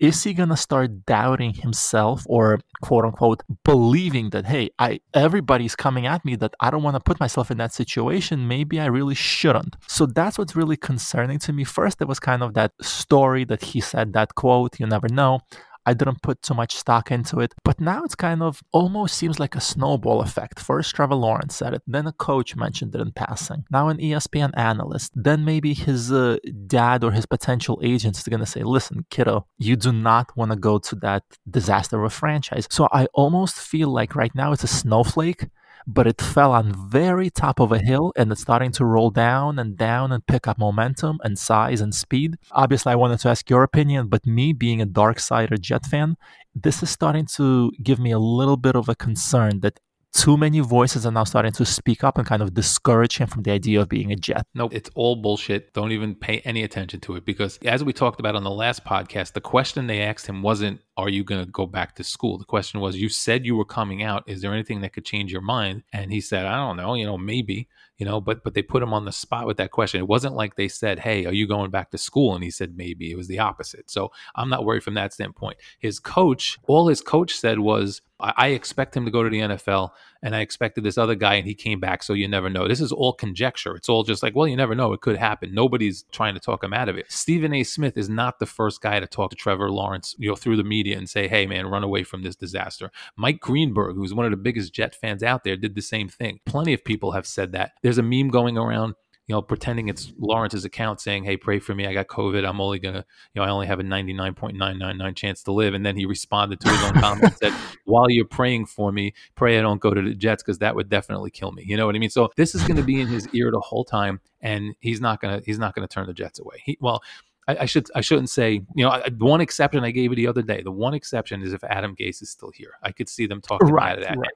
is 0.00 0.24
he 0.24 0.32
gonna 0.32 0.56
start 0.56 1.04
doubting 1.04 1.52
himself 1.52 2.24
or 2.26 2.58
quote 2.80 3.04
unquote 3.04 3.42
believing 3.64 4.30
that 4.30 4.46
hey 4.46 4.70
i 4.78 4.98
everybody's 5.12 5.76
coming 5.76 6.06
at 6.06 6.24
me 6.24 6.34
that 6.36 6.54
i 6.60 6.70
don't 6.70 6.82
want 6.82 6.96
to 6.96 7.00
put 7.00 7.20
myself 7.20 7.50
in 7.50 7.58
that 7.58 7.72
situation? 7.72 8.48
Maybe 8.48 8.80
i 8.80 8.86
really 8.86 9.14
shouldn't. 9.14 9.76
So 9.86 10.06
that's 10.06 10.38
what's 10.38 10.56
really 10.56 10.76
concerning 10.76 11.38
to 11.40 11.52
me. 11.52 11.64
First 11.64 11.98
there 11.98 12.08
was 12.08 12.20
kind 12.30 12.42
of 12.42 12.54
that 12.54 12.72
story 12.80 13.44
that 13.44 13.62
he 13.62 13.80
said 13.80 14.14
that 14.14 14.34
quote 14.34 14.80
you 14.80 14.86
never 14.86 15.08
know 15.08 15.40
I 15.86 15.94
didn't 15.94 16.22
put 16.22 16.42
too 16.42 16.54
much 16.54 16.76
stock 16.76 17.10
into 17.10 17.40
it. 17.40 17.54
But 17.64 17.80
now 17.80 18.04
it's 18.04 18.14
kind 18.14 18.42
of 18.42 18.62
almost 18.72 19.16
seems 19.16 19.40
like 19.40 19.54
a 19.54 19.60
snowball 19.60 20.20
effect. 20.20 20.60
First, 20.60 20.94
Trevor 20.94 21.14
Lawrence 21.14 21.56
said 21.56 21.74
it, 21.74 21.82
then 21.86 22.06
a 22.06 22.12
coach 22.12 22.56
mentioned 22.56 22.94
it 22.94 23.00
in 23.00 23.12
passing, 23.12 23.64
now 23.70 23.88
an 23.88 23.98
ESPN 23.98 24.50
analyst, 24.56 25.12
then 25.14 25.44
maybe 25.44 25.74
his 25.74 26.12
uh, 26.12 26.36
dad 26.66 27.04
or 27.04 27.12
his 27.12 27.26
potential 27.26 27.80
agent 27.82 28.18
is 28.18 28.24
going 28.24 28.40
to 28.40 28.46
say, 28.46 28.62
listen, 28.62 29.06
kiddo, 29.10 29.46
you 29.58 29.76
do 29.76 29.92
not 29.92 30.36
want 30.36 30.50
to 30.50 30.56
go 30.56 30.78
to 30.78 30.94
that 30.96 31.22
disaster 31.48 31.98
of 31.98 32.04
a 32.04 32.10
franchise. 32.10 32.66
So 32.70 32.88
I 32.92 33.06
almost 33.14 33.56
feel 33.56 33.88
like 33.88 34.14
right 34.14 34.34
now 34.34 34.52
it's 34.52 34.64
a 34.64 34.68
snowflake 34.68 35.46
but 35.86 36.06
it 36.06 36.20
fell 36.20 36.52
on 36.52 36.72
very 36.90 37.30
top 37.30 37.60
of 37.60 37.72
a 37.72 37.78
hill 37.78 38.12
and 38.16 38.32
it's 38.32 38.40
starting 38.40 38.72
to 38.72 38.84
roll 38.84 39.10
down 39.10 39.58
and 39.58 39.76
down 39.76 40.12
and 40.12 40.26
pick 40.26 40.46
up 40.46 40.58
momentum 40.58 41.18
and 41.22 41.38
size 41.38 41.80
and 41.80 41.94
speed. 41.94 42.36
Obviously, 42.52 42.92
I 42.92 42.96
wanted 42.96 43.20
to 43.20 43.28
ask 43.28 43.48
your 43.50 43.62
opinion, 43.62 44.08
but 44.08 44.26
me 44.26 44.52
being 44.52 44.80
a 44.80 44.86
dark 44.86 45.18
side 45.20 45.50
Jet 45.60 45.86
fan, 45.86 46.16
this 46.54 46.82
is 46.82 46.90
starting 46.90 47.26
to 47.36 47.70
give 47.82 47.98
me 47.98 48.10
a 48.10 48.18
little 48.18 48.56
bit 48.56 48.76
of 48.76 48.88
a 48.88 48.94
concern 48.94 49.60
that 49.60 49.80
too 50.12 50.36
many 50.36 50.60
voices 50.60 51.06
are 51.06 51.12
now 51.12 51.24
starting 51.24 51.52
to 51.52 51.64
speak 51.64 52.02
up 52.02 52.18
and 52.18 52.26
kind 52.26 52.42
of 52.42 52.52
discourage 52.52 53.18
him 53.18 53.28
from 53.28 53.42
the 53.42 53.50
idea 53.50 53.80
of 53.80 53.88
being 53.88 54.10
a 54.10 54.16
jet. 54.16 54.44
No, 54.54 54.68
it's 54.72 54.90
all 54.94 55.16
bullshit. 55.16 55.72
Don't 55.72 55.92
even 55.92 56.14
pay 56.14 56.40
any 56.40 56.62
attention 56.62 57.00
to 57.00 57.16
it 57.16 57.24
because, 57.24 57.58
as 57.64 57.84
we 57.84 57.92
talked 57.92 58.18
about 58.18 58.34
on 58.34 58.44
the 58.44 58.50
last 58.50 58.84
podcast, 58.84 59.32
the 59.34 59.40
question 59.40 59.86
they 59.86 60.02
asked 60.02 60.26
him 60.26 60.42
wasn't, 60.42 60.80
Are 60.96 61.08
you 61.08 61.22
going 61.22 61.44
to 61.44 61.50
go 61.50 61.66
back 61.66 61.94
to 61.96 62.04
school? 62.04 62.38
The 62.38 62.44
question 62.44 62.80
was, 62.80 62.96
You 62.96 63.08
said 63.08 63.46
you 63.46 63.56
were 63.56 63.64
coming 63.64 64.02
out. 64.02 64.24
Is 64.26 64.42
there 64.42 64.52
anything 64.52 64.80
that 64.80 64.92
could 64.92 65.04
change 65.04 65.32
your 65.32 65.42
mind? 65.42 65.84
And 65.92 66.12
he 66.12 66.20
said, 66.20 66.44
I 66.44 66.56
don't 66.56 66.76
know, 66.76 66.94
you 66.94 67.06
know, 67.06 67.18
maybe 67.18 67.68
you 68.00 68.06
know 68.06 68.20
but 68.20 68.42
but 68.42 68.54
they 68.54 68.62
put 68.62 68.82
him 68.82 68.94
on 68.94 69.04
the 69.04 69.12
spot 69.12 69.46
with 69.46 69.58
that 69.58 69.70
question 69.70 70.00
it 70.00 70.08
wasn't 70.08 70.34
like 70.34 70.56
they 70.56 70.66
said 70.66 70.98
hey 70.98 71.26
are 71.26 71.34
you 71.34 71.46
going 71.46 71.70
back 71.70 71.90
to 71.90 71.98
school 71.98 72.34
and 72.34 72.42
he 72.42 72.50
said 72.50 72.76
maybe 72.76 73.10
it 73.10 73.16
was 73.16 73.28
the 73.28 73.38
opposite 73.38 73.90
so 73.90 74.10
i'm 74.34 74.48
not 74.48 74.64
worried 74.64 74.82
from 74.82 74.94
that 74.94 75.12
standpoint 75.12 75.58
his 75.78 76.00
coach 76.00 76.58
all 76.66 76.88
his 76.88 77.02
coach 77.02 77.34
said 77.34 77.58
was 77.58 78.00
I 78.22 78.48
expect 78.48 78.96
him 78.96 79.04
to 79.04 79.10
go 79.10 79.22
to 79.22 79.30
the 79.30 79.40
NFL, 79.40 79.90
and 80.22 80.34
I 80.36 80.40
expected 80.40 80.84
this 80.84 80.98
other 80.98 81.14
guy, 81.14 81.34
and 81.34 81.46
he 81.46 81.54
came 81.54 81.80
back. 81.80 82.02
So 82.02 82.12
you 82.12 82.28
never 82.28 82.50
know. 82.50 82.68
This 82.68 82.80
is 82.80 82.92
all 82.92 83.12
conjecture. 83.12 83.74
It's 83.76 83.88
all 83.88 84.02
just 84.02 84.22
like, 84.22 84.34
well, 84.34 84.46
you 84.46 84.56
never 84.56 84.74
know. 84.74 84.92
It 84.92 85.00
could 85.00 85.16
happen. 85.16 85.54
Nobody's 85.54 86.04
trying 86.12 86.34
to 86.34 86.40
talk 86.40 86.62
him 86.62 86.72
out 86.72 86.88
of 86.88 86.96
it. 86.96 87.10
Stephen 87.10 87.54
A. 87.54 87.62
Smith 87.62 87.96
is 87.96 88.08
not 88.08 88.38
the 88.38 88.46
first 88.46 88.80
guy 88.80 89.00
to 89.00 89.06
talk 89.06 89.30
to 89.30 89.36
Trevor 89.36 89.70
Lawrence, 89.70 90.14
you 90.18 90.28
know, 90.28 90.36
through 90.36 90.56
the 90.56 90.64
media 90.64 90.98
and 90.98 91.08
say, 91.08 91.28
"Hey, 91.28 91.46
man, 91.46 91.66
run 91.66 91.84
away 91.84 92.02
from 92.02 92.22
this 92.22 92.36
disaster." 92.36 92.90
Mike 93.16 93.40
Greenberg, 93.40 93.96
who's 93.96 94.14
one 94.14 94.26
of 94.26 94.30
the 94.30 94.36
biggest 94.36 94.72
Jet 94.72 94.94
fans 94.94 95.22
out 95.22 95.44
there, 95.44 95.56
did 95.56 95.74
the 95.74 95.82
same 95.82 96.08
thing. 96.08 96.40
Plenty 96.44 96.72
of 96.72 96.84
people 96.84 97.12
have 97.12 97.26
said 97.26 97.52
that. 97.52 97.72
There's 97.82 97.98
a 97.98 98.02
meme 98.02 98.28
going 98.28 98.58
around 98.58 98.94
you 99.30 99.36
know, 99.36 99.42
pretending 99.42 99.88
it's 99.88 100.12
Lawrence's 100.18 100.64
account 100.64 101.00
saying, 101.00 101.22
Hey, 101.22 101.36
pray 101.36 101.60
for 101.60 101.72
me. 101.72 101.86
I 101.86 101.94
got 101.94 102.08
COVID. 102.08 102.44
I'm 102.44 102.60
only 102.60 102.80
going 102.80 102.94
to, 102.94 103.04
you 103.32 103.40
know, 103.40 103.46
I 103.46 103.50
only 103.50 103.68
have 103.68 103.78
a 103.78 103.84
99.999 103.84 105.14
chance 105.14 105.44
to 105.44 105.52
live. 105.52 105.72
And 105.72 105.86
then 105.86 105.96
he 105.96 106.04
responded 106.04 106.58
to 106.58 106.68
his 106.68 106.82
own 106.82 106.92
comment 107.00 107.24
and 107.26 107.36
said, 107.36 107.52
While 107.84 108.10
you're 108.10 108.24
praying 108.24 108.66
for 108.66 108.90
me, 108.90 109.14
pray 109.36 109.56
I 109.56 109.62
don't 109.62 109.80
go 109.80 109.94
to 109.94 110.02
the 110.02 110.16
Jets 110.16 110.42
because 110.42 110.58
that 110.58 110.74
would 110.74 110.88
definitely 110.88 111.30
kill 111.30 111.52
me. 111.52 111.62
You 111.64 111.76
know 111.76 111.86
what 111.86 111.94
I 111.94 112.00
mean? 112.00 112.10
So 112.10 112.28
this 112.34 112.56
is 112.56 112.62
going 112.62 112.74
to 112.74 112.82
be 112.82 113.00
in 113.00 113.06
his 113.06 113.28
ear 113.28 113.52
the 113.52 113.60
whole 113.60 113.84
time. 113.84 114.18
And 114.40 114.74
he's 114.80 115.00
not 115.00 115.20
going 115.20 115.38
to, 115.38 115.46
he's 115.46 115.60
not 115.60 115.76
going 115.76 115.86
to 115.86 115.94
turn 115.94 116.08
the 116.08 116.12
Jets 116.12 116.40
away. 116.40 116.56
He, 116.64 116.76
well, 116.80 117.00
I, 117.46 117.66
should 117.66 117.86
I 117.94 118.00
shouldn't 118.00 118.30
say 118.30 118.62
you 118.74 118.84
know 118.84 119.00
the 119.06 119.24
one 119.24 119.40
exception 119.40 119.82
I 119.84 119.90
gave 119.92 120.10
you 120.10 120.16
the 120.16 120.26
other 120.26 120.42
day. 120.42 120.62
The 120.62 120.70
one 120.70 120.94
exception 120.94 121.42
is 121.42 121.52
if 121.52 121.64
Adam 121.64 121.96
Gase 121.96 122.22
is 122.22 122.30
still 122.30 122.52
here. 122.54 122.72
I 122.82 122.92
could 122.92 123.08
see 123.08 123.26
them 123.26 123.40
talking 123.40 123.68
right, 123.68 123.98
about 123.98 124.08
that. 124.08 124.18
Right. 124.18 124.30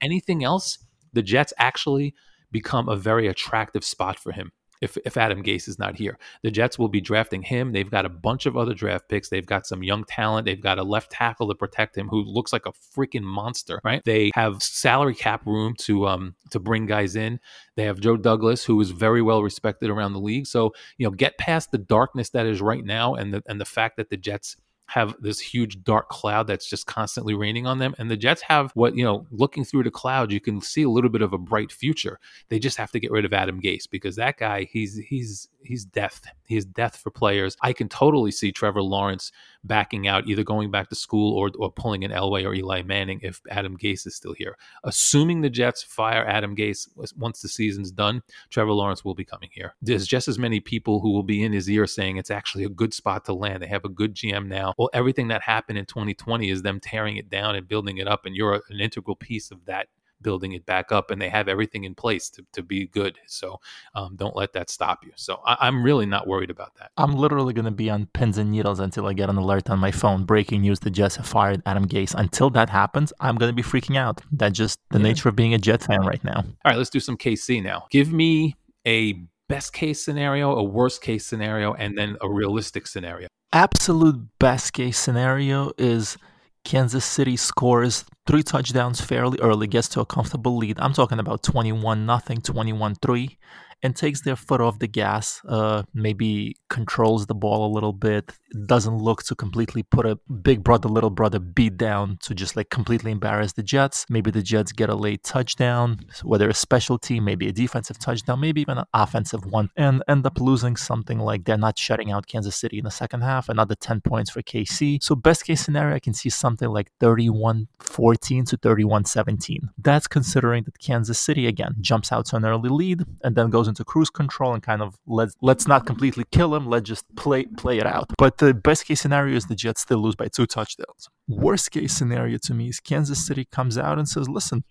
Anything 0.00 0.42
else, 0.42 0.78
the 1.12 1.22
Jets 1.22 1.52
actually 1.58 2.14
become 2.50 2.88
a 2.88 2.96
very 2.96 3.26
attractive 3.26 3.84
spot 3.84 4.18
for 4.18 4.32
him 4.32 4.52
if, 4.80 4.96
if 5.04 5.16
Adam 5.16 5.42
Gase 5.42 5.68
is 5.68 5.78
not 5.78 5.96
here. 5.96 6.18
The 6.42 6.50
Jets 6.50 6.78
will 6.78 6.88
be 6.88 7.00
drafting 7.00 7.42
him. 7.42 7.72
They've 7.72 7.90
got 7.90 8.04
a 8.04 8.10
bunch 8.10 8.46
of 8.46 8.56
other 8.56 8.74
draft 8.74 9.08
picks. 9.08 9.28
They've 9.28 9.46
got 9.46 9.66
some 9.66 9.82
young 9.82 10.04
talent. 10.04 10.46
They've 10.46 10.60
got 10.60 10.78
a 10.78 10.82
left 10.82 11.10
tackle 11.10 11.48
to 11.48 11.54
protect 11.54 11.96
him 11.96 12.08
who 12.08 12.22
looks 12.22 12.52
like 12.52 12.66
a 12.66 12.72
freaking 12.72 13.22
monster, 13.22 13.80
right? 13.84 14.02
They 14.04 14.30
have 14.34 14.62
salary 14.62 15.14
cap 15.14 15.46
room 15.46 15.74
to 15.80 16.06
um 16.06 16.34
to 16.50 16.58
bring 16.58 16.86
guys 16.86 17.16
in. 17.16 17.40
They 17.76 17.84
have 17.84 18.00
Joe 18.00 18.16
Douglas, 18.16 18.64
who 18.64 18.80
is 18.80 18.90
very 18.90 19.22
well 19.22 19.42
respected 19.42 19.90
around 19.90 20.12
the 20.12 20.20
league. 20.20 20.46
So, 20.46 20.72
you 20.98 21.06
know, 21.06 21.10
get 21.10 21.38
past 21.38 21.70
the 21.70 21.78
darkness 21.78 22.30
that 22.30 22.46
is 22.46 22.60
right 22.60 22.84
now 22.84 23.14
and 23.14 23.32
the 23.34 23.42
and 23.46 23.60
the 23.60 23.64
fact 23.64 23.96
that 23.96 24.10
the 24.10 24.16
Jets 24.16 24.56
have 24.86 25.14
this 25.20 25.40
huge 25.40 25.82
dark 25.82 26.08
cloud 26.08 26.46
that's 26.46 26.68
just 26.68 26.86
constantly 26.86 27.34
raining 27.34 27.66
on 27.66 27.78
them. 27.78 27.94
And 27.98 28.10
the 28.10 28.16
Jets 28.16 28.42
have 28.42 28.70
what, 28.72 28.96
you 28.96 29.04
know, 29.04 29.26
looking 29.30 29.64
through 29.64 29.84
the 29.84 29.90
cloud, 29.90 30.30
you 30.30 30.40
can 30.40 30.60
see 30.60 30.82
a 30.82 30.90
little 30.90 31.10
bit 31.10 31.22
of 31.22 31.32
a 31.32 31.38
bright 31.38 31.72
future. 31.72 32.20
They 32.48 32.58
just 32.58 32.76
have 32.78 32.92
to 32.92 33.00
get 33.00 33.10
rid 33.10 33.24
of 33.24 33.32
Adam 33.32 33.60
Gase 33.60 33.90
because 33.90 34.16
that 34.16 34.38
guy, 34.38 34.64
he's 34.70 34.96
he's 34.96 35.48
he's 35.62 35.84
death. 35.84 36.22
He's 36.48 36.64
death 36.64 36.96
for 36.96 37.10
players. 37.10 37.56
I 37.62 37.72
can 37.72 37.88
totally 37.88 38.30
see 38.30 38.52
Trevor 38.52 38.82
Lawrence 38.82 39.32
backing 39.64 40.06
out, 40.06 40.26
either 40.26 40.44
going 40.44 40.70
back 40.70 40.88
to 40.88 40.94
school 40.94 41.36
or, 41.36 41.50
or 41.58 41.70
pulling 41.70 42.04
an 42.04 42.10
Elway 42.10 42.44
or 42.44 42.54
Eli 42.54 42.82
Manning 42.82 43.20
if 43.22 43.40
Adam 43.50 43.76
Gase 43.76 44.06
is 44.06 44.14
still 44.14 44.32
here. 44.32 44.56
Assuming 44.84 45.40
the 45.40 45.50
Jets 45.50 45.82
fire 45.82 46.24
Adam 46.26 46.54
Gase 46.54 46.88
once 47.16 47.40
the 47.40 47.48
season's 47.48 47.90
done, 47.90 48.22
Trevor 48.50 48.72
Lawrence 48.72 49.04
will 49.04 49.14
be 49.14 49.24
coming 49.24 49.50
here. 49.52 49.74
There's 49.82 50.06
just 50.06 50.28
as 50.28 50.38
many 50.38 50.60
people 50.60 51.00
who 51.00 51.12
will 51.12 51.22
be 51.22 51.42
in 51.42 51.52
his 51.52 51.68
ear 51.68 51.86
saying 51.86 52.16
it's 52.16 52.30
actually 52.30 52.64
a 52.64 52.68
good 52.68 52.94
spot 52.94 53.24
to 53.26 53.34
land. 53.34 53.62
They 53.62 53.66
have 53.68 53.84
a 53.84 53.90
good 53.90 54.14
GM 54.14 54.46
now. 54.46 54.74
Well, 54.78 54.90
everything 54.92 55.28
that 55.28 55.42
happened 55.42 55.78
in 55.78 55.86
2020 55.86 56.50
is 56.50 56.62
them 56.62 56.80
tearing 56.80 57.16
it 57.16 57.28
down 57.28 57.56
and 57.56 57.66
building 57.66 57.98
it 57.98 58.08
up, 58.08 58.26
and 58.26 58.36
you're 58.36 58.54
an 58.54 58.80
integral 58.80 59.16
piece 59.16 59.50
of 59.50 59.64
that 59.66 59.88
building 60.26 60.54
it 60.54 60.66
back 60.66 60.90
up 60.90 61.12
and 61.12 61.22
they 61.22 61.28
have 61.28 61.46
everything 61.46 61.84
in 61.84 61.94
place 61.94 62.28
to, 62.28 62.44
to 62.52 62.60
be 62.60 62.88
good. 62.88 63.16
So 63.28 63.60
um, 63.94 64.16
don't 64.16 64.34
let 64.34 64.52
that 64.54 64.68
stop 64.68 65.04
you. 65.04 65.12
So 65.14 65.40
I, 65.46 65.68
am 65.68 65.84
really 65.84 66.04
not 66.04 66.26
worried 66.26 66.50
about 66.50 66.74
that. 66.80 66.90
I'm 66.96 67.14
literally 67.14 67.54
going 67.54 67.66
to 67.66 67.70
be 67.70 67.90
on 67.90 68.06
pins 68.12 68.36
and 68.36 68.50
needles 68.50 68.80
until 68.80 69.06
I 69.06 69.12
get 69.12 69.30
an 69.30 69.36
alert 69.36 69.70
on 69.70 69.78
my 69.78 69.92
phone. 69.92 70.24
Breaking 70.24 70.62
news 70.62 70.80
the 70.80 70.90
Jets 70.90 71.14
have 71.14 71.28
fired 71.28 71.62
Adam 71.64 71.86
Gase. 71.86 72.12
Until 72.12 72.50
that 72.50 72.68
happens, 72.68 73.12
I'm 73.20 73.36
going 73.36 73.50
to 73.50 73.54
be 73.54 73.62
freaking 73.62 73.96
out. 73.96 74.20
That's 74.32 74.58
just 74.58 74.80
the 74.90 74.98
yeah. 74.98 75.04
nature 75.04 75.28
of 75.28 75.36
being 75.36 75.54
a 75.54 75.58
Jet 75.58 75.84
fan 75.84 76.00
right 76.00 76.22
now. 76.24 76.38
All 76.38 76.54
right, 76.64 76.76
let's 76.76 76.90
do 76.90 76.98
some 76.98 77.16
KC 77.16 77.62
now. 77.62 77.86
Give 77.92 78.12
me 78.12 78.56
a 78.84 79.22
best 79.48 79.72
case 79.72 80.04
scenario, 80.04 80.56
a 80.56 80.64
worst 80.64 81.02
case 81.02 81.24
scenario, 81.24 81.72
and 81.74 81.96
then 81.96 82.16
a 82.20 82.28
realistic 82.28 82.88
scenario. 82.88 83.28
Absolute 83.52 84.26
best 84.40 84.72
case 84.72 84.98
scenario 84.98 85.70
is 85.78 86.18
Kansas 86.66 87.04
City 87.04 87.36
scores 87.36 88.04
three 88.26 88.42
touchdowns 88.42 89.00
fairly 89.00 89.38
early, 89.40 89.68
gets 89.68 89.86
to 89.90 90.00
a 90.00 90.04
comfortable 90.04 90.56
lead. 90.56 90.80
I'm 90.80 90.92
talking 90.92 91.20
about 91.20 91.44
21 91.44 92.04
nothing, 92.04 92.40
21 92.40 92.96
3 92.96 93.38
and 93.82 93.94
takes 93.94 94.22
their 94.22 94.36
foot 94.36 94.60
off 94.60 94.78
the 94.78 94.86
gas, 94.86 95.40
uh, 95.48 95.82
maybe 95.94 96.56
controls 96.68 97.26
the 97.26 97.34
ball 97.34 97.66
a 97.66 97.72
little 97.72 97.92
bit, 97.92 98.32
doesn't 98.66 98.98
look 98.98 99.22
to 99.24 99.34
completely 99.34 99.82
put 99.82 100.06
a 100.06 100.16
big 100.42 100.64
brother, 100.64 100.88
little 100.88 101.10
brother 101.10 101.38
beat 101.38 101.76
down 101.76 102.18
to 102.22 102.34
just 102.34 102.56
like 102.56 102.70
completely 102.70 103.12
embarrass 103.12 103.52
the 103.52 103.62
Jets. 103.62 104.06
Maybe 104.08 104.30
the 104.30 104.42
Jets 104.42 104.72
get 104.72 104.88
a 104.88 104.94
late 104.94 105.22
touchdown, 105.22 106.00
whether 106.22 106.48
a 106.48 106.54
special 106.54 106.98
team, 106.98 107.24
maybe 107.24 107.48
a 107.48 107.52
defensive 107.52 107.98
touchdown, 107.98 108.40
maybe 108.40 108.60
even 108.60 108.78
an 108.78 108.86
offensive 108.94 109.44
one, 109.46 109.70
and 109.76 110.02
end 110.08 110.26
up 110.26 110.40
losing 110.40 110.76
something 110.76 111.18
like 111.18 111.44
they're 111.44 111.56
not 111.56 111.78
shutting 111.78 112.10
out 112.10 112.26
Kansas 112.26 112.56
City 112.56 112.78
in 112.78 112.84
the 112.84 112.90
second 112.90 113.22
half, 113.22 113.48
another 113.48 113.74
10 113.74 114.00
points 114.00 114.30
for 114.30 114.42
KC. 114.42 115.02
So, 115.02 115.14
best 115.14 115.44
case 115.44 115.60
scenario, 115.60 115.94
I 115.96 116.00
can 116.00 116.14
see 116.14 116.30
something 116.30 116.68
like 116.68 116.90
31 117.00 117.68
14 117.80 118.44
to 118.46 118.56
31 118.56 119.04
17. 119.04 119.70
That's 119.78 120.06
considering 120.06 120.64
that 120.64 120.78
Kansas 120.78 121.18
City, 121.18 121.46
again, 121.46 121.76
jumps 121.80 122.12
out 122.12 122.26
to 122.26 122.36
an 122.36 122.44
early 122.44 122.68
lead 122.68 123.04
and 123.22 123.36
then 123.36 123.50
goes 123.50 123.65
into 123.66 123.84
cruise 123.84 124.10
control 124.10 124.54
and 124.54 124.62
kind 124.62 124.82
of 124.82 124.98
let's 125.06 125.36
let's 125.40 125.66
not 125.66 125.86
completely 125.86 126.24
kill 126.30 126.54
him. 126.54 126.66
Let's 126.66 126.88
just 126.88 127.04
play 127.16 127.44
play 127.44 127.78
it 127.78 127.86
out. 127.86 128.12
But 128.18 128.38
the 128.38 128.54
best 128.54 128.86
case 128.86 129.00
scenario 129.00 129.36
is 129.36 129.46
the 129.46 129.54
Jets 129.54 129.82
still 129.82 129.98
lose 129.98 130.16
by 130.16 130.28
two 130.28 130.46
touchdowns. 130.46 131.08
Worst 131.28 131.70
case 131.70 131.92
scenario 131.92 132.38
to 132.42 132.54
me 132.54 132.68
is 132.68 132.80
Kansas 132.80 133.26
City 133.26 133.46
comes 133.50 133.76
out 133.78 133.98
and 133.98 134.08
says, 134.08 134.28
"Listen, 134.28 134.64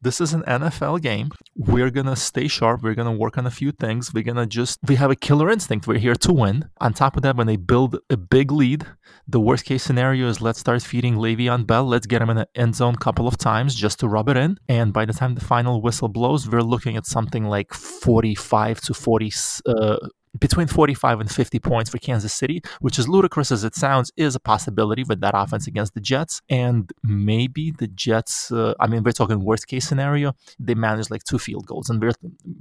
this 0.00 0.20
is 0.20 0.32
an 0.34 0.42
NFL 0.42 1.00
game. 1.02 1.30
We're 1.56 1.90
going 1.90 2.06
to 2.06 2.16
stay 2.16 2.48
sharp. 2.48 2.82
We're 2.82 2.94
going 2.94 3.10
to 3.10 3.18
work 3.18 3.38
on 3.38 3.46
a 3.46 3.50
few 3.50 3.72
things. 3.72 4.12
We're 4.12 4.24
going 4.24 4.36
to 4.36 4.46
just, 4.46 4.78
we 4.86 4.96
have 4.96 5.10
a 5.10 5.16
killer 5.16 5.50
instinct. 5.50 5.86
We're 5.86 5.98
here 5.98 6.14
to 6.14 6.32
win. 6.32 6.68
On 6.80 6.92
top 6.92 7.16
of 7.16 7.22
that, 7.22 7.36
when 7.36 7.46
they 7.46 7.56
build 7.56 7.98
a 8.10 8.16
big 8.16 8.52
lead, 8.52 8.86
the 9.26 9.40
worst 9.40 9.64
case 9.64 9.82
scenario 9.82 10.28
is 10.28 10.40
let's 10.40 10.60
start 10.60 10.82
feeding 10.82 11.16
Le'Veon 11.16 11.66
Bell. 11.66 11.84
Let's 11.84 12.06
get 12.06 12.22
him 12.22 12.30
in 12.30 12.36
the 12.36 12.48
end 12.54 12.76
zone 12.76 12.94
a 12.94 12.98
couple 12.98 13.26
of 13.26 13.38
times 13.38 13.74
just 13.74 13.98
to 14.00 14.08
rub 14.08 14.28
it 14.28 14.36
in. 14.36 14.58
And 14.68 14.92
by 14.92 15.04
the 15.04 15.12
time 15.12 15.34
the 15.34 15.44
final 15.44 15.80
whistle 15.80 16.08
blows, 16.08 16.48
we're 16.48 16.60
looking 16.60 16.96
at 16.96 17.06
something 17.06 17.44
like 17.44 17.72
45 17.72 18.80
to 18.82 18.94
40, 18.94 19.32
uh, 19.66 19.96
between 20.38 20.66
45 20.66 21.20
and 21.20 21.30
50 21.30 21.58
points 21.60 21.90
for 21.90 21.98
Kansas 21.98 22.32
City, 22.32 22.62
which 22.80 22.98
is 22.98 23.08
ludicrous 23.08 23.52
as 23.52 23.64
it 23.64 23.74
sounds, 23.74 24.12
is 24.16 24.34
a 24.34 24.40
possibility 24.40 25.04
with 25.08 25.20
that 25.20 25.32
offense 25.34 25.66
against 25.66 25.94
the 25.94 26.00
Jets. 26.00 26.40
And 26.48 26.90
maybe 27.02 27.70
the 27.70 27.86
Jets, 27.88 28.50
uh, 28.52 28.74
I 28.80 28.86
mean, 28.86 29.02
we're 29.02 29.12
talking 29.12 29.44
worst 29.44 29.66
case 29.66 29.88
scenario, 29.88 30.34
they 30.58 30.74
manage 30.74 31.10
like 31.10 31.24
two 31.24 31.38
field 31.38 31.66
goals. 31.66 31.90
And 31.90 32.02
we're, 32.02 32.12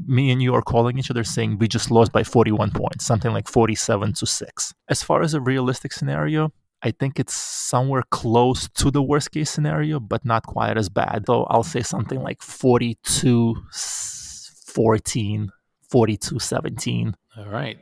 me 0.06 0.32
and 0.32 0.42
you 0.42 0.54
are 0.54 0.62
calling 0.62 0.98
each 0.98 1.12
other 1.12 1.24
saying 1.24 1.58
we 1.60 1.68
just 1.68 1.92
lost 1.92 2.12
by 2.12 2.24
41 2.24 2.72
points, 2.72 3.06
something 3.06 3.32
like 3.32 3.48
47 3.48 4.14
to 4.14 4.26
6. 4.26 4.74
As 4.90 5.04
far 5.04 5.22
as 5.22 5.34
a 5.34 5.42
realistic 5.42 5.94
scenario, 5.94 6.52
I 6.82 6.92
think 6.92 7.20
it's 7.20 7.34
somewhere 7.34 8.04
close 8.12 8.70
to 8.70 8.92
the 8.92 9.02
worst 9.02 9.32
case 9.32 9.50
scenario, 9.50 10.00
but 10.00 10.24
not 10.24 10.46
quite 10.46 10.78
as 10.78 10.88
bad. 10.88 11.24
So 11.26 11.46
I'll 11.46 11.64
say 11.64 11.82
something 11.82 12.22
like 12.22 12.44
42 12.44 13.56
14 14.68 15.52
42 15.90 16.40
17. 16.40 17.16
All 17.38 17.48
right. 17.48 17.78